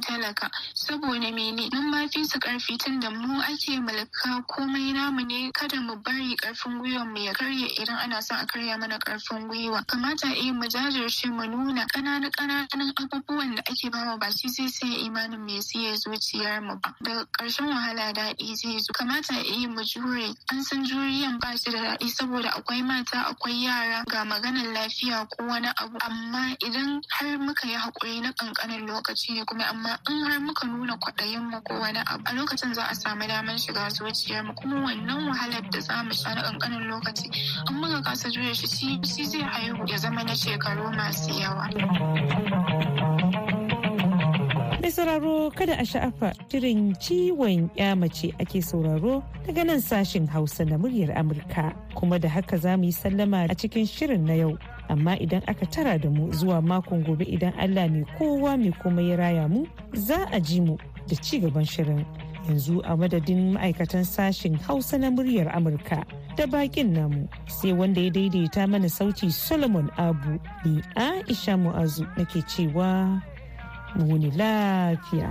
talaka. 0.00 0.50
Saboda 0.74 1.30
mene? 1.32 1.68
Mun 1.72 1.90
ma 1.90 2.06
fi 2.08 2.24
su 2.24 2.38
ƙarfi 2.38 2.78
tun 2.78 3.00
da 3.00 3.10
mu 3.10 3.40
ake 3.40 3.78
mulka 3.80 4.42
komai 4.48 4.92
namu 4.92 5.24
ne. 5.24 5.50
Kada 5.52 5.80
mu 5.80 5.96
bari 5.96 6.36
ƙarfin 6.36 6.78
gwiwan 6.80 7.08
mu 7.12 7.18
ya 7.20 7.32
karye 7.32 7.66
idan 7.80 7.98
ana 7.98 8.22
son 8.22 8.38
a 8.38 8.46
karya 8.46 8.78
mana 8.78 8.98
ƙarfin 8.98 9.48
gwiwa. 9.48 9.84
Kamata 9.86 10.28
eh 10.32 10.52
mu 10.52 10.64
jajirce 10.68 11.28
mu 11.30 11.44
nuna 11.46 11.86
ƙananan 11.86 12.30
ƙananan 12.30 12.92
abubuwan 12.96 13.54
da 13.56 13.62
ake 13.68 13.90
ba 13.90 14.04
mu 14.04 14.18
ba 14.18 14.30
shi 14.30 14.48
zai 14.48 14.68
sai 14.68 15.04
imanin 15.06 15.48
ya 15.48 15.60
siya 15.62 15.96
zuciyar 15.96 16.62
mu 16.62 16.76
ba. 16.80 16.94
Daga 17.02 17.24
ƙarshen 17.32 17.66
wahala 17.68 18.12
daɗi 18.12 18.53
zo 18.54 18.92
kamata 18.92 19.34
eh 19.40 19.66
mu 19.68 19.82
jure. 19.84 20.34
An 20.50 20.62
san 20.62 20.84
juriyan 20.84 21.38
ba 21.40 21.56
shi 21.56 21.70
da 21.70 21.78
daɗi 21.82 22.08
saboda 22.08 22.50
akwai 22.56 22.82
mata 22.82 23.18
akwai 23.26 23.64
yara 23.64 24.04
ga 24.06 24.24
maganar 24.24 24.66
lafiya 24.72 25.26
ko 25.28 25.44
wani 25.46 25.68
abu. 25.76 25.96
Amma 26.00 26.54
idan 26.66 27.00
har 27.10 27.38
muka 27.38 27.66
yi 27.68 27.74
haƙuri 27.76 28.20
na 28.22 28.32
ƙanƙanin 28.32 28.86
lokaci 28.86 29.34
ne 29.34 29.44
kuma 29.44 29.64
amma 29.64 29.98
in 30.08 30.24
har 30.24 30.40
muka 30.40 30.66
nuna 30.66 30.96
kwaɗayin 30.96 31.50
mu 31.50 31.60
ko 31.62 31.74
wani 31.80 31.98
abu 32.06 32.22
a 32.26 32.32
lokacin 32.32 32.74
za 32.74 32.84
a 32.90 32.94
samu 32.94 33.26
damar 33.26 33.58
shiga 33.58 33.90
zuciyar 33.90 34.44
mu. 34.44 34.54
Kuma 34.54 34.76
wannan 34.86 35.28
wahalar 35.28 35.70
da 35.70 35.80
za 35.80 36.02
mu 36.02 36.12
sha 36.12 36.34
na 36.34 36.42
ƙanƙanin 36.42 36.88
lokaci 36.88 37.30
in 37.70 37.74
muka 37.80 38.02
kasa 38.02 38.30
jure 38.30 38.54
shi 38.54 38.66
shi 39.04 39.24
zai 39.24 39.42
haihu 39.42 39.86
ya 39.86 39.98
zama 39.98 40.22
na 40.24 40.34
shekaru 40.34 40.90
masu 40.96 41.30
yawa. 41.40 41.68
Sauraro 44.94 45.50
kada 45.50 45.74
a 45.74 45.84
sha'afa 45.84 46.30
shirin 46.48 46.94
ciwon 47.02 47.68
ya 47.74 47.96
mace 47.96 48.30
ake 48.38 48.62
sauraro 48.62 49.24
daga 49.46 49.64
nan 49.66 49.80
sashin 49.80 50.26
Hausa 50.30 50.64
na 50.64 50.78
muryar 50.78 51.10
Amurka. 51.18 51.74
Kuma 51.96 52.18
da 52.18 52.28
haka 52.28 52.56
za 52.56 52.76
mu 52.76 52.84
yi 52.84 52.92
sallama 52.92 53.50
a 53.50 53.54
cikin 53.56 53.86
shirin 53.90 54.22
na 54.24 54.34
yau. 54.34 54.56
Amma 54.88 55.16
idan 55.18 55.42
aka 55.48 55.66
tara 55.66 55.98
da 55.98 56.08
mu 56.08 56.30
zuwa 56.30 56.62
makon 56.62 57.02
gobe 57.04 57.24
idan 57.26 57.52
Allah 57.58 57.88
mai 57.90 58.04
kowa 58.18 58.54
mai 58.56 58.70
kuma 58.82 59.02
ya 59.02 59.16
raya 59.16 59.48
mu 59.50 59.66
za 59.94 60.28
a 60.30 60.38
ji 60.40 60.60
mu 60.60 60.76
da 61.08 61.16
ci 61.18 61.40
gaban 61.40 61.64
shirin. 61.66 62.06
Yanzu 62.46 62.78
a 62.86 62.94
madadin 62.96 63.58
ma'aikatan 63.58 64.06
sashin 64.06 64.54
Hausa 64.62 64.96
na 64.98 65.10
muryar 65.10 65.50
Amurka. 65.50 66.06
da 66.36 66.46
bakin 66.46 66.92
namu 66.92 67.28
sai 67.46 67.72
wanda 67.72 68.00
ya 68.02 68.10
daidaita 68.10 68.66
mana 68.66 68.86
sauti 68.90 69.30
solomon 69.30 69.86
abu 69.96 70.34
ni 70.66 70.82
aisha 70.98 71.54
mu'azu 71.56 72.02
nake 72.18 72.42
cewa 72.42 73.22
mu 73.96 74.02
wuni 74.10 74.30
lafiya 74.34 75.28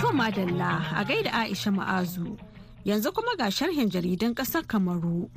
To 0.00 0.12
madalla 0.12 0.72
a 0.94 1.04
gaida 1.04 1.30
Aisha 1.32 1.70
Ma'azu. 1.74 2.38
Yanzu 2.86 3.12
kuma 3.14 3.34
ga 3.36 3.50
sharhin 3.50 3.90
jaridan 3.90 4.34
ƙasar 4.34 4.62
Kamaru. 4.66 5.28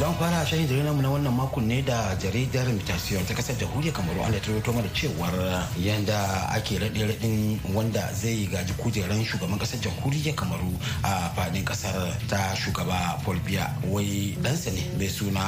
Zan 0.00 0.14
fara 0.16 0.40
shahin 0.48 0.64
jaridar 0.64 0.96
mu 0.96 1.02
na 1.04 1.10
wannan 1.12 1.34
makon 1.36 1.68
ne 1.68 1.82
da 1.84 2.16
jaridar 2.16 2.64
mutation 2.72 3.20
ta 3.28 3.34
ƙasar 3.36 3.52
jamhuriyar 3.60 3.92
kamaru. 3.92 4.24
An 4.24 4.32
da 4.32 4.40
ta 4.40 4.72
mana 4.72 4.88
cewar 4.96 5.34
yanda 5.76 6.16
ake 6.56 6.80
raɗe 6.80 7.04
raɗin 7.04 7.60
wanda 7.76 8.08
zai 8.16 8.48
gaji 8.48 8.72
kujeran 8.80 9.20
shugaban 9.24 9.58
ƙasar 9.60 9.76
jamhuriyar 9.84 10.32
kamaru 10.34 10.72
a 11.04 11.28
faɗin 11.36 11.64
ƙasar 11.68 12.16
ta 12.32 12.56
shugaba 12.56 13.20
paul 13.24 13.36
biya. 13.44 13.68
Wai 13.92 14.32
ɗansa 14.40 14.72
ne 14.72 14.88
mai 14.96 15.08
suna 15.08 15.44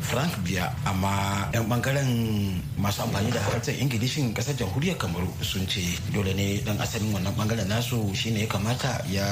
frank 0.00 0.32
biya 0.44 0.72
amma 0.84 1.48
'yan 1.52 1.64
ɓangaren 1.68 2.10
masu 2.78 3.02
amfani 3.02 3.30
da 3.30 3.40
harshen 3.40 3.74
ingilishin 3.80 4.34
ƙasar 4.34 4.54
jamhuriyar 4.56 4.96
kamaru 4.96 5.28
sun 5.42 5.66
ce 5.68 5.80
dole 6.12 6.34
ne 6.34 6.60
dan 6.64 6.78
asalin 6.80 7.12
wannan 7.14 7.34
ɓangaren 7.34 7.68
nasu 7.68 7.98
shine 8.14 8.40
ya 8.40 8.46
kamata 8.46 9.02
ya 9.10 9.24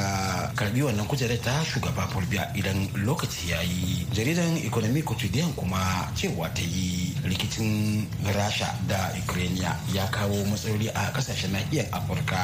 karɓi 0.56 0.82
wannan 0.82 1.06
kujerar 1.06 1.38
ta 1.42 1.64
shugaba 1.64 2.06
paul 2.12 2.24
biya 2.30 2.48
idan 2.54 2.88
lokaci 3.04 3.50
ya 3.50 3.60
yi. 3.62 4.06
Jaridan 4.12 4.56
economic 4.64 5.04
quotidian 5.04 5.52
kuma 5.56 6.08
cewa 6.14 6.48
ta 6.54 6.62
yi 6.62 7.14
rikicin 7.24 8.06
rasha 8.34 8.70
da 8.88 9.12
ukraine 9.24 9.60
ya 9.92 10.06
kawo 10.10 10.44
matsaloli 10.50 10.88
a 10.94 11.10
ƙasashen 11.12 11.52
nahiyar 11.52 11.86
afirka 11.92 12.38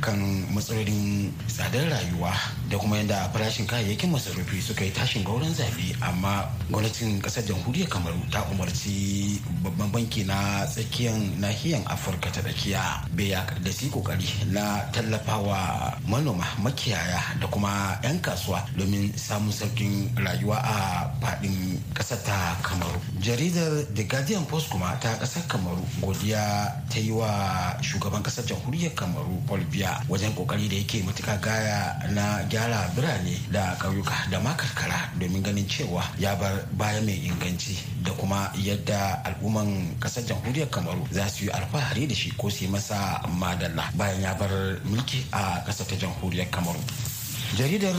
kan 0.00 0.18
matsalolin 0.54 1.32
tsadar 1.46 1.88
rayuwa 1.90 2.32
da 2.70 2.78
kuma 2.78 2.96
yadda 2.96 3.28
farashin 3.32 3.66
kayayyakin 3.66 4.10
masarufi 4.10 4.60
suka 4.62 4.84
yi 4.84 4.90
tashin 4.90 5.24
gauran 5.24 5.52
zaɓe 5.54 5.96
amma 6.00 6.48
gwamnatin 6.70 7.20
ƙasar 7.20 7.44
jamhuriyar 7.44 7.61
kamaru 7.88 8.18
ta 8.30 8.42
umarci 8.50 9.38
babban 9.62 9.90
banki 9.92 10.24
na 10.26 10.66
tsakiyar 10.66 11.14
nahiyar 11.38 11.82
afirka 11.86 12.30
ta 12.34 12.42
tsakiya 12.42 13.06
beya 13.14 13.46
da 13.62 13.70
su 13.70 13.86
ƙoƙari 13.90 14.50
na 14.52 14.82
tallafawa 14.92 15.94
manoma 16.08 16.44
makiyaya 16.58 17.38
da 17.40 17.46
kuma 17.46 17.98
'yan 18.02 18.18
kasuwa 18.20 18.66
domin 18.76 19.12
samun 19.16 19.52
saukin 19.52 20.10
rayuwa 20.18 20.58
a 20.58 21.06
faɗin 21.22 21.78
ƙasar 21.94 22.18
ta 22.26 22.56
kamaru. 22.62 22.98
Jaridar 23.20 23.86
the 23.94 24.04
guardian 24.04 24.44
post 24.46 24.68
kuma 24.70 24.98
ta 25.00 25.14
ƙasar 25.20 25.46
kamaru 25.46 25.84
godiya 26.02 26.72
ta 26.90 26.98
yi 26.98 27.12
wa 27.12 27.30
shugaban 27.80 28.22
ƙasar 28.22 28.44
jamhuriyar 28.44 28.94
kamaru 28.94 29.38
paul 29.46 29.60
biya 29.70 30.02
wajen 30.08 30.34
ƙoƙari 30.34 30.68
da 30.68 30.76
yake 30.76 31.02
matuka 31.06 31.36
gaya 31.40 31.94
na 32.10 32.42
gyara 32.50 32.90
birane 32.96 33.38
da 33.52 33.76
ƙauyuka 33.78 34.30
da 34.30 34.40
ma 34.40 34.54
karkara 34.56 35.10
domin 35.18 35.42
ganin 35.42 35.66
cewa 35.68 36.02
ya 36.18 36.34
bar 36.34 36.66
baya 36.72 37.00
mai 37.02 37.22
inganci. 37.22 37.51
Da 38.02 38.12
kuma 38.12 38.50
yadda 38.56 39.22
al'umman 39.24 39.96
ƙasar 40.00 40.24
jamhuriyar 40.24 40.70
kamaru 40.70 41.06
za 41.10 41.28
su 41.28 41.44
yi 41.44 41.50
alfahari 41.50 42.06
da 42.06 42.14
shi 42.14 42.30
ko 42.36 42.48
su 42.50 42.64
yi 42.64 42.70
masa 42.70 43.20
madalla 43.38 43.90
bayan 43.94 44.20
ya 44.22 44.34
bar 44.34 44.50
mulki 44.84 45.24
a 45.32 45.62
ƙasar 45.66 45.86
ta 45.86 45.96
jamhuriyar 45.96 46.50
kamaru. 46.50 46.80
Jaridar 47.56 47.92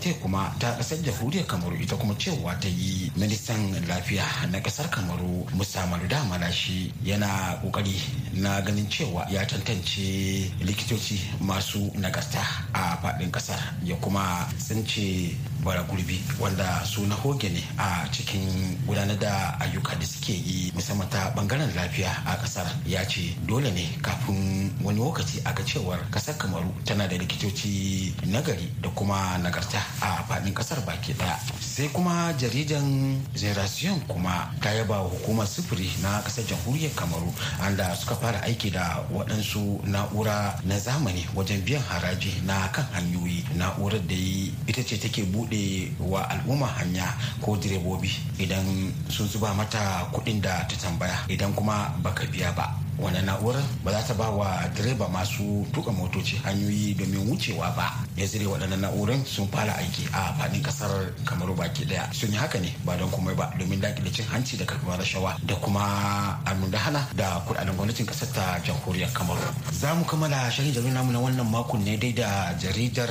te 0.00 0.12
kuma 0.20 0.50
ta 0.58 0.74
ƙasar 0.76 0.98
jamhuriyar 0.98 1.46
kamaru 1.46 1.76
ita 1.80 1.94
kuma 1.96 2.14
cewa 2.18 2.58
ta 2.60 2.66
yi 2.68 3.12
ministan 3.16 3.70
lafiya 3.86 4.24
na 4.50 4.58
ƙasar 4.58 4.90
kamaru 4.90 5.46
musa 5.54 5.86
maluda 5.86 6.24
malashi 6.24 6.92
yana 7.04 7.60
ƙoƙari 7.62 7.94
na 8.34 8.60
ganin 8.60 8.88
cewa 8.90 9.30
ya 9.30 9.46
tantance 9.46 10.50
likitoci 10.60 11.20
masu 11.40 11.92
nagarta 11.94 12.42
a 12.74 12.98
faɗin 13.02 13.30
ƙasar 13.30 13.60
ya 13.84 13.94
kuma 14.02 14.48
tsince 14.58 15.36
bara 15.64 15.82
gurbi 15.82 16.20
wanda 16.40 16.84
su 16.84 17.06
na 17.06 17.14
hoge 17.14 17.48
ne 17.48 17.62
a 17.78 18.06
cikin 18.10 18.76
gudanar 18.86 19.16
da 19.18 19.56
ayyuka 19.60 19.94
da 19.94 20.06
suke 20.06 20.32
yi 20.32 20.72
musamman 20.74 21.08
ta 21.08 21.30
ɓangaren 21.36 21.70
lafiya 21.74 22.10
a 22.26 22.36
ƙasar. 22.36 22.66
Ya 22.86 23.04
ce 23.06 23.36
dole 23.46 23.70
ne 23.70 23.86
kafin 24.02 24.70
wani 24.82 24.98
lokaci 24.98 25.40
aka 25.44 25.62
cewar 25.64 25.98
ƙasar 26.10 26.36
kamaru 26.36 26.72
tana 26.84 27.06
da 27.08 27.16
likitoci 27.16 28.14
nagari 28.26 28.68
da 28.82 28.88
kuma 28.90 29.38
nagarta 29.38 29.78
a 30.00 30.24
faɗin 30.28 30.52
ƙasar 30.54 30.84
baki 30.84 31.14
ɗaya 31.14 31.38
sai 31.60 31.88
kuma 31.92 32.32
jaridan 32.38 33.20
generation 33.34 34.00
kuma 34.08 34.50
ta 34.60 34.70
yaba 34.74 34.96
hukumar 35.06 35.46
sufuri 35.46 35.90
na 36.02 36.20
ƙasar 36.22 36.44
jamhuriyar 36.44 36.94
kamaru 36.94 37.32
anda 37.62 37.94
suka 37.96 38.14
fara 38.16 38.40
aiki 38.42 38.70
da 38.72 39.04
waɗansu 39.12 39.80
na'ura 39.86 40.58
na 40.64 40.78
zamani 40.78 41.26
wajen 41.34 41.62
biyan 41.64 41.82
haraji 41.82 42.42
na 42.46 42.68
kan 42.72 42.84
hanyoyi. 42.92 43.44
Na'urar 43.56 44.00
da 44.06 44.14
ita 44.66 44.82
ce 44.82 44.98
take 44.98 45.22
buɗe 45.24 45.51
wa 46.00 46.26
al'umma 46.28 46.66
hanya 46.80 47.06
ko 47.40 47.56
direbobi 47.56 48.10
idan 48.38 48.92
sun 49.08 49.28
zuba 49.28 49.54
mata 49.54 50.08
kuɗin 50.12 50.40
da 50.40 50.66
ta 50.68 50.76
tambaya 50.76 51.16
idan 51.28 51.52
kuma 51.54 51.92
baka 52.02 52.24
biya 52.26 52.52
ba. 52.56 52.81
Wani 53.02 53.18
na'urar? 53.26 53.62
Ba 53.84 53.90
za 53.92 54.00
ta 54.06 54.14
ba 54.14 54.30
wa 54.30 54.62
direba 54.78 55.08
masu 55.10 55.66
tuka 55.74 55.90
motoci 55.90 56.36
hanyoyi 56.46 56.94
domin 56.94 57.26
wucewa 57.28 57.74
ba. 57.74 57.90
Ya 58.16 58.26
zire 58.26 58.46
waɗannan 58.46 58.80
na'urar 58.80 59.18
sun 59.26 59.48
fara 59.50 59.74
aiki 59.76 60.06
a 60.14 60.30
faɗin 60.38 60.62
ƙasar 60.62 61.10
kamaru 61.26 61.54
baki 61.58 61.84
ɗaya. 61.84 62.06
Sun 62.14 62.30
yi 62.30 62.36
haka 62.38 62.58
ne 62.60 62.70
ba 62.86 62.94
don 62.96 63.10
komai 63.10 63.34
ba 63.34 63.50
domin 63.58 63.80
daƙile 63.80 64.12
cin 64.14 64.24
hanci 64.30 64.56
da 64.56 64.64
karɓar 64.64 64.98
rashawa 65.02 65.34
da 65.42 65.54
kuma 65.56 66.38
almundahana 66.46 67.02
da 67.16 67.42
kuɗaɗen 67.46 67.74
gwamnatin 67.74 68.06
ƙasar 68.06 68.28
ta 68.32 68.60
jamhuriyar 68.62 69.10
kamaru. 69.12 69.42
Za 69.72 69.94
mu 69.94 70.04
kammala 70.04 70.50
shahin 70.50 70.72
jaridar 70.72 70.94
namu 70.94 71.12
na 71.12 71.18
wannan 71.18 71.50
makon 71.50 71.82
ne 71.84 71.96
dai 71.96 72.12
da 72.12 72.54
jaridar 72.54 73.10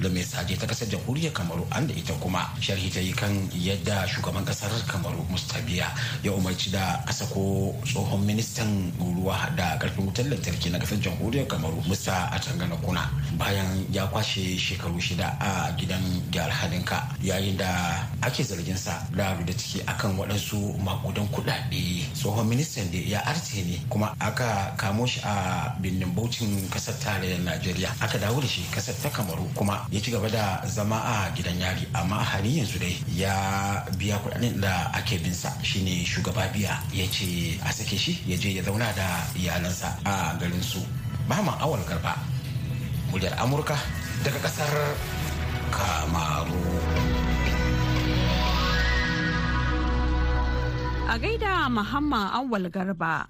da 0.00 0.08
mai 0.08 0.22
saje 0.22 0.58
ta 0.58 0.66
ƙasar 0.66 0.88
jamhuriyar 0.92 1.32
kamaru 1.32 1.64
an 1.72 1.86
da 1.86 1.94
ita 1.94 2.12
kuma. 2.20 2.44
Sharhi 2.60 2.92
ta 2.92 3.00
yi 3.00 3.12
kan 3.12 3.32
yadda 3.56 4.04
shugaban 4.06 4.44
ƙasar 4.44 4.70
kamaru 4.86 5.24
mustabiya 5.32 5.88
ya 6.22 6.32
umarci 6.32 6.70
da 6.70 7.00
ƙasa 7.06 7.24
ko 7.32 7.72
tsohon 7.84 8.20
ministan 8.26 8.92
ruwa 9.00 9.50
da 9.56 9.78
ƙarfin 9.78 10.04
wutar 10.06 10.24
lantarki 10.28 10.70
na 10.70 10.78
ƙasar 10.78 10.98
jamhuriyar 11.00 11.46
kamaru 11.46 11.82
musa 11.86 12.28
a 12.32 12.38
tangana 12.38 12.76
kuna 12.82 13.10
bayan 13.38 13.86
ya 13.92 14.06
kwashe 14.06 14.58
shekaru 14.58 15.00
shida 15.00 15.36
a 15.40 15.72
gidan 15.78 16.02
gyara 16.30 16.52
halinka 16.52 17.08
yayin 17.22 17.56
da 17.56 18.02
ake 18.22 18.42
zargin 18.44 18.76
sa 18.76 19.02
da 19.16 19.34
da 19.44 19.52
ciki 19.52 19.80
akan 19.86 20.16
waɗansu 20.18 20.78
makudan 20.84 21.26
kuɗaɗe. 21.28 22.04
Tsohon 22.14 22.46
ministan 22.48 22.90
da 22.90 22.98
ya 22.98 23.20
arce 23.26 23.62
ne 23.64 23.78
kuma 23.88 24.14
aka 24.20 24.74
kamo 24.76 25.06
shi 25.06 25.20
a 25.24 25.74
birnin 25.80 26.14
baucin 26.14 26.68
ƙasar 26.70 26.94
tarayyar 27.00 27.40
najeriya. 27.44 27.90
Aka 28.00 28.18
dawo 28.18 28.40
da 28.40 28.46
shi 28.46 28.62
ƙasar 28.74 28.94
ta 29.02 29.08
kamaru 29.10 29.48
kuma 29.54 29.86
ya 29.90 30.00
ci 30.00 30.10
gaba 30.10 30.28
da 30.28 30.62
zama 30.66 30.96
a 30.96 31.30
gidan 31.36 31.58
yari. 31.60 31.86
Amma 31.94 32.16
a 32.16 32.24
halin 32.24 32.58
yanzu 32.64 32.78
dai 32.78 32.96
ya 33.14 33.84
biya 33.98 34.18
kuɗaɗen 34.18 34.60
da 34.60 34.90
ake 34.94 35.18
bin 35.22 35.32
sa. 35.34 35.52
Shine 35.62 36.04
shugaba 36.04 36.48
biya 36.52 36.78
ya 36.92 37.06
ce 37.10 37.58
a 37.64 37.72
sake 37.72 37.96
shi 37.98 38.18
ya 38.26 38.36
je 38.36 38.50
ya 38.54 38.62
zauna 38.78 38.94
da 38.94 39.26
iyalansa 39.34 39.90
a 40.06 40.38
garin 40.38 40.62
su 40.62 40.78
Muhammad 41.28 41.58
Awal 41.60 41.82
Garba 41.82 42.14
muryar 43.10 43.34
Amurka 43.42 43.74
daga 44.22 44.38
ƙasar 44.38 44.70
Kamaru. 45.74 46.62
A 51.10 51.18
gaida 51.18 51.66
Muhammad 51.70 52.30
Awal 52.38 52.70
Garba. 52.70 53.26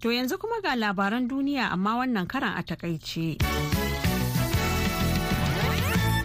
To 0.00 0.08
yanzu 0.14 0.38
kuma 0.38 0.62
ga 0.62 0.78
labaran 0.78 1.26
duniya 1.26 1.72
amma 1.74 1.98
wannan 1.98 2.26
karan 2.30 2.54
a 2.54 2.62
taƙaice. 2.62 3.81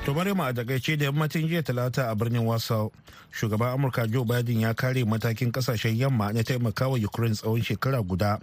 To 0.07 0.13
mu 0.13 0.21
a 0.21 0.53
taƙaice 0.53 0.95
da 0.97 1.05
yammacin 1.05 1.49
jiya 1.49 1.61
talata 1.61 2.09
a 2.09 2.15
birnin 2.15 2.45
Warsaw, 2.45 2.89
shugaban 3.29 3.75
Amurka 3.75 4.07
Joe 4.09 4.23
Biden 4.23 4.61
ya 4.61 4.73
kare 4.73 5.03
matakin 5.03 5.51
ƙasashen 5.51 5.97
yamma 5.99 6.31
na 6.31 6.43
taimakawa 6.43 6.97
Ukraine 7.03 7.35
tsawon 7.35 7.61
shekara 7.61 8.01
guda 8.07 8.39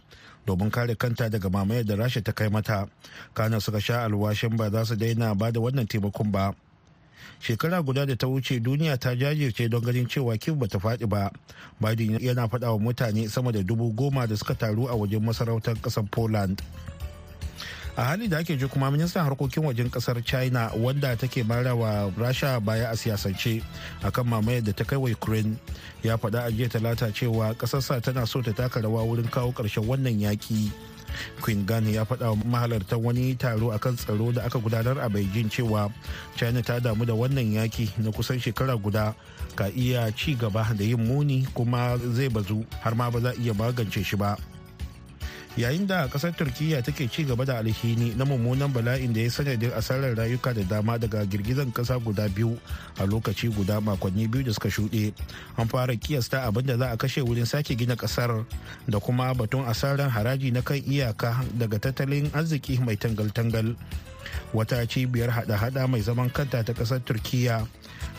domin 0.47 0.71
kare 0.71 0.95
kanta 0.95 1.31
daga 1.31 1.49
mamayar 1.49 1.87
da 1.87 1.95
Rasha 1.97 2.23
ta 2.23 2.33
kai 2.33 2.49
mata. 2.51 2.87
Kana 3.33 3.63
suka 3.63 3.81
sha 3.81 4.05
alwashin 4.05 4.55
ba 4.59 4.69
za 4.71 4.85
su 4.85 4.95
daina 4.97 5.35
ba 5.35 5.51
da 5.51 5.59
wannan 5.61 5.89
taimakon 5.89 6.31
ba. 6.31 6.53
Shekara 7.41 7.83
guda 7.83 8.05
da 8.05 8.15
ta 8.15 8.27
wuce 8.27 8.61
duniya 8.61 9.01
ta 9.01 9.15
jajirce 9.17 9.71
don 9.71 9.81
ganin 9.81 10.07
cewa 10.07 10.37
Kiev 10.39 10.59
bata 10.59 10.77
faɗi 10.79 11.09
ba. 11.09 11.31
Biden 11.81 12.21
yana 12.21 12.47
faɗa 12.47 12.77
wa 12.77 12.79
mutane 12.93 13.27
sama 13.31 13.53
da 13.53 13.63
dubu 13.63 13.91
goma 13.97 14.29
da 14.29 14.37
suka 14.37 14.55
taru 14.55 14.85
a 14.87 14.93
wajen 14.95 15.25
masarautar 15.25 15.81
ƙasar 15.81 16.05
Poland. 16.11 16.61
A 17.97 18.03
hali 18.05 18.29
da 18.29 18.39
ake 18.39 18.57
ji 18.59 18.67
kuma 18.67 18.91
ministan 18.91 19.25
harkokin 19.25 19.65
wajen 19.65 19.91
ƙasar 19.91 20.19
china 20.25 20.71
wanda 20.77 21.17
take 21.17 21.45
mara 21.47 21.75
wa 21.75 22.11
rasha 22.19 22.61
baya 22.61 22.91
a 22.91 22.97
siyasance 22.97 23.63
akan 24.03 24.27
mamayar 24.27 24.65
da 24.65 24.73
ta 24.73 24.85
kai 24.85 24.97
wa 24.99 25.09
ukraine 25.11 25.57
ya 26.03 26.17
faɗa 26.17 26.45
a 26.47 26.51
jiya 26.51 26.69
talata 26.69 27.13
cewa 27.15 27.55
ƙasarsa 27.55 28.03
tana 28.03 28.27
so 28.27 28.43
ta 28.43 28.53
taka 28.53 28.81
rawa 28.83 29.07
wurin 29.07 29.31
kawo 29.31 29.53
ƙarshen 29.55 29.87
wannan 29.87 30.19
yaƙi. 30.21 30.73
Queen 31.41 31.63
gan 31.67 31.87
ya 31.87 32.05
faɗa 32.05 32.31
wa 32.35 32.37
mahalartan 32.45 32.99
wani 33.03 33.35
taro 33.39 33.71
akan 33.73 33.97
tsaro 33.97 34.33
da 34.33 34.43
aka 34.47 34.59
gudanar 34.59 34.99
a 34.99 35.09
beijing 35.09 35.51
cewa 35.51 35.93
china 36.37 36.63
ta 36.63 36.79
damu 36.81 37.05
da 37.07 37.15
wannan 37.15 37.53
yaki 37.55 37.91
na 38.03 38.11
kusan 38.11 38.41
shekara 38.41 38.75
guda 38.81 39.15
ka 39.55 39.69
iya 39.71 40.11
ci 40.11 40.35
gaba 40.35 40.67
da 40.75 40.85
yin 40.85 40.99
muni 41.07 41.47
kuma 41.55 41.99
zai 42.15 42.29
bazu 42.29 42.65
har 42.83 42.95
ma 42.95 43.11
ba 43.11 43.21
za 43.21 43.31
iya 43.39 43.55
magance 43.55 44.03
shi 44.03 44.17
ba. 44.17 44.37
Yayin 45.55 45.87
da 45.87 46.11
ƙasar 46.11 46.35
turkiya 46.35 46.83
take 46.83 47.07
ci 47.07 47.23
gaba 47.23 47.45
da 47.47 47.63
alhini 47.63 48.11
na 48.19 48.25
mummunan 48.27 48.73
bala'in 48.75 49.15
da 49.15 49.23
ya 49.23 49.31
sanadin 49.31 49.71
asarar 49.71 50.11
rayuka 50.19 50.51
da 50.51 50.67
dama 50.67 50.99
daga 50.99 51.23
girgizan 51.23 51.71
kasa 51.71 51.95
guda 52.03 52.27
biyu 52.27 52.59
a 52.99 53.07
lokaci 53.07 53.55
guda 53.55 53.79
makonni 53.79 54.27
biyu 54.27 54.43
da 54.45 54.53
suka 54.53 54.67
shuɗe. 54.69 55.15
An 55.57 55.69
fara 55.71 55.95
kiyasta 55.95 56.43
abin 56.43 56.67
da 56.67 56.75
za 56.77 56.91
a 56.91 56.97
kashe 56.99 57.23
wurin 57.23 57.47
sake 57.47 57.79
gina 57.79 57.95
ƙasar 57.95 58.43
da 58.91 58.99
kuma 58.99 59.31
batun 59.35 59.63
asarar 59.71 60.11
haraji 60.11 60.51
na 60.51 60.61
kan 60.67 60.83
iyaka 60.83 61.39
daga 61.55 61.79
tattalin 61.79 62.27
arziki 62.35 62.83
mai 62.83 62.99
tangal-tangal. 62.99 63.79
Wata 64.51 64.83
cibiyar 64.91 65.31
hada-hada 65.31 65.87
mai 65.87 66.03
zaman 66.03 66.31
kanta 66.35 66.67
ta 66.67 66.75
ƙasar 66.75 66.99
turkiya 67.07 67.63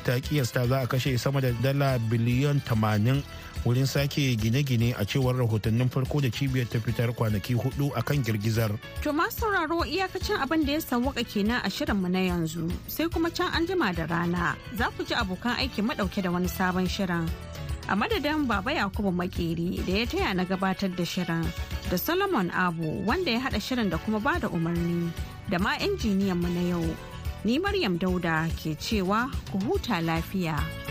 ta 0.05 0.19
kiyasta 0.21 0.67
za 0.69 0.81
a 0.81 0.87
kashe 0.87 1.17
sama 1.17 1.41
da 1.41 1.49
dala 1.65 1.97
biliyan 1.99 2.61
80 2.61 3.25
wurin 3.65 3.85
sake 3.89 4.37
gine-gine 4.37 4.93
a 4.93 5.01
cewar 5.05 5.33
rahotannin 5.33 5.89
farko 5.89 6.21
da 6.21 6.29
cibiyar 6.29 6.69
ta 6.69 6.77
fitar 6.79 7.09
kwanaki 7.17 7.57
huɗu 7.57 7.89
a 7.97 8.01
kan 8.05 8.21
girgizar. 8.21 8.69
To 9.01 9.09
masu 9.11 9.41
sauraro 9.49 9.81
iyakacin 9.81 10.37
abin 10.37 10.61
da 10.65 10.77
ya 10.77 10.81
sawwaka 10.81 11.25
kenan 11.25 11.65
a 11.65 11.69
shirinmu 11.69 12.05
na 12.07 12.19
yanzu 12.29 12.69
sai 12.87 13.09
kuma 13.09 13.31
can 13.33 13.49
an 13.57 13.65
jima 13.65 13.89
da 13.95 14.05
rana 14.05 14.53
za 14.77 14.93
ku 14.93 15.01
ji 15.03 15.15
abokan 15.17 15.57
aiki 15.57 15.81
madauke 15.81 16.21
da 16.21 16.29
wani 16.29 16.47
sabon 16.47 16.85
shirin. 16.85 17.25
A 17.89 17.95
madadin 17.97 18.45
Baba 18.47 18.71
Yakubu 18.73 19.09
Makeri 19.13 19.81
da 19.85 19.93
ya 19.97 20.05
taya 20.05 20.33
na 20.37 20.45
gabatar 20.45 20.93
da 20.95 21.03
shirin 21.03 21.45
da 21.89 21.97
Solomon 21.97 22.51
Abu 22.53 23.01
wanda 23.05 23.31
ya 23.33 23.39
haɗa 23.41 23.57
shirin 23.61 23.89
da 23.89 23.97
kuma 23.97 24.19
ba 24.21 24.37
da 24.39 24.47
umarni 24.49 25.09
da 25.49 25.57
ma 25.57 25.73
injiniyan 25.81 26.37
mu 26.37 26.49
na 26.53 26.61
yau. 26.69 26.85
Ni 27.45 27.59
Maryam 27.61 27.97
Dauda 28.01 28.49
ke 28.57 28.73
cewa 28.73 29.29
ku 29.53 29.61
huta 29.61 30.01
lafiya. 30.01 30.84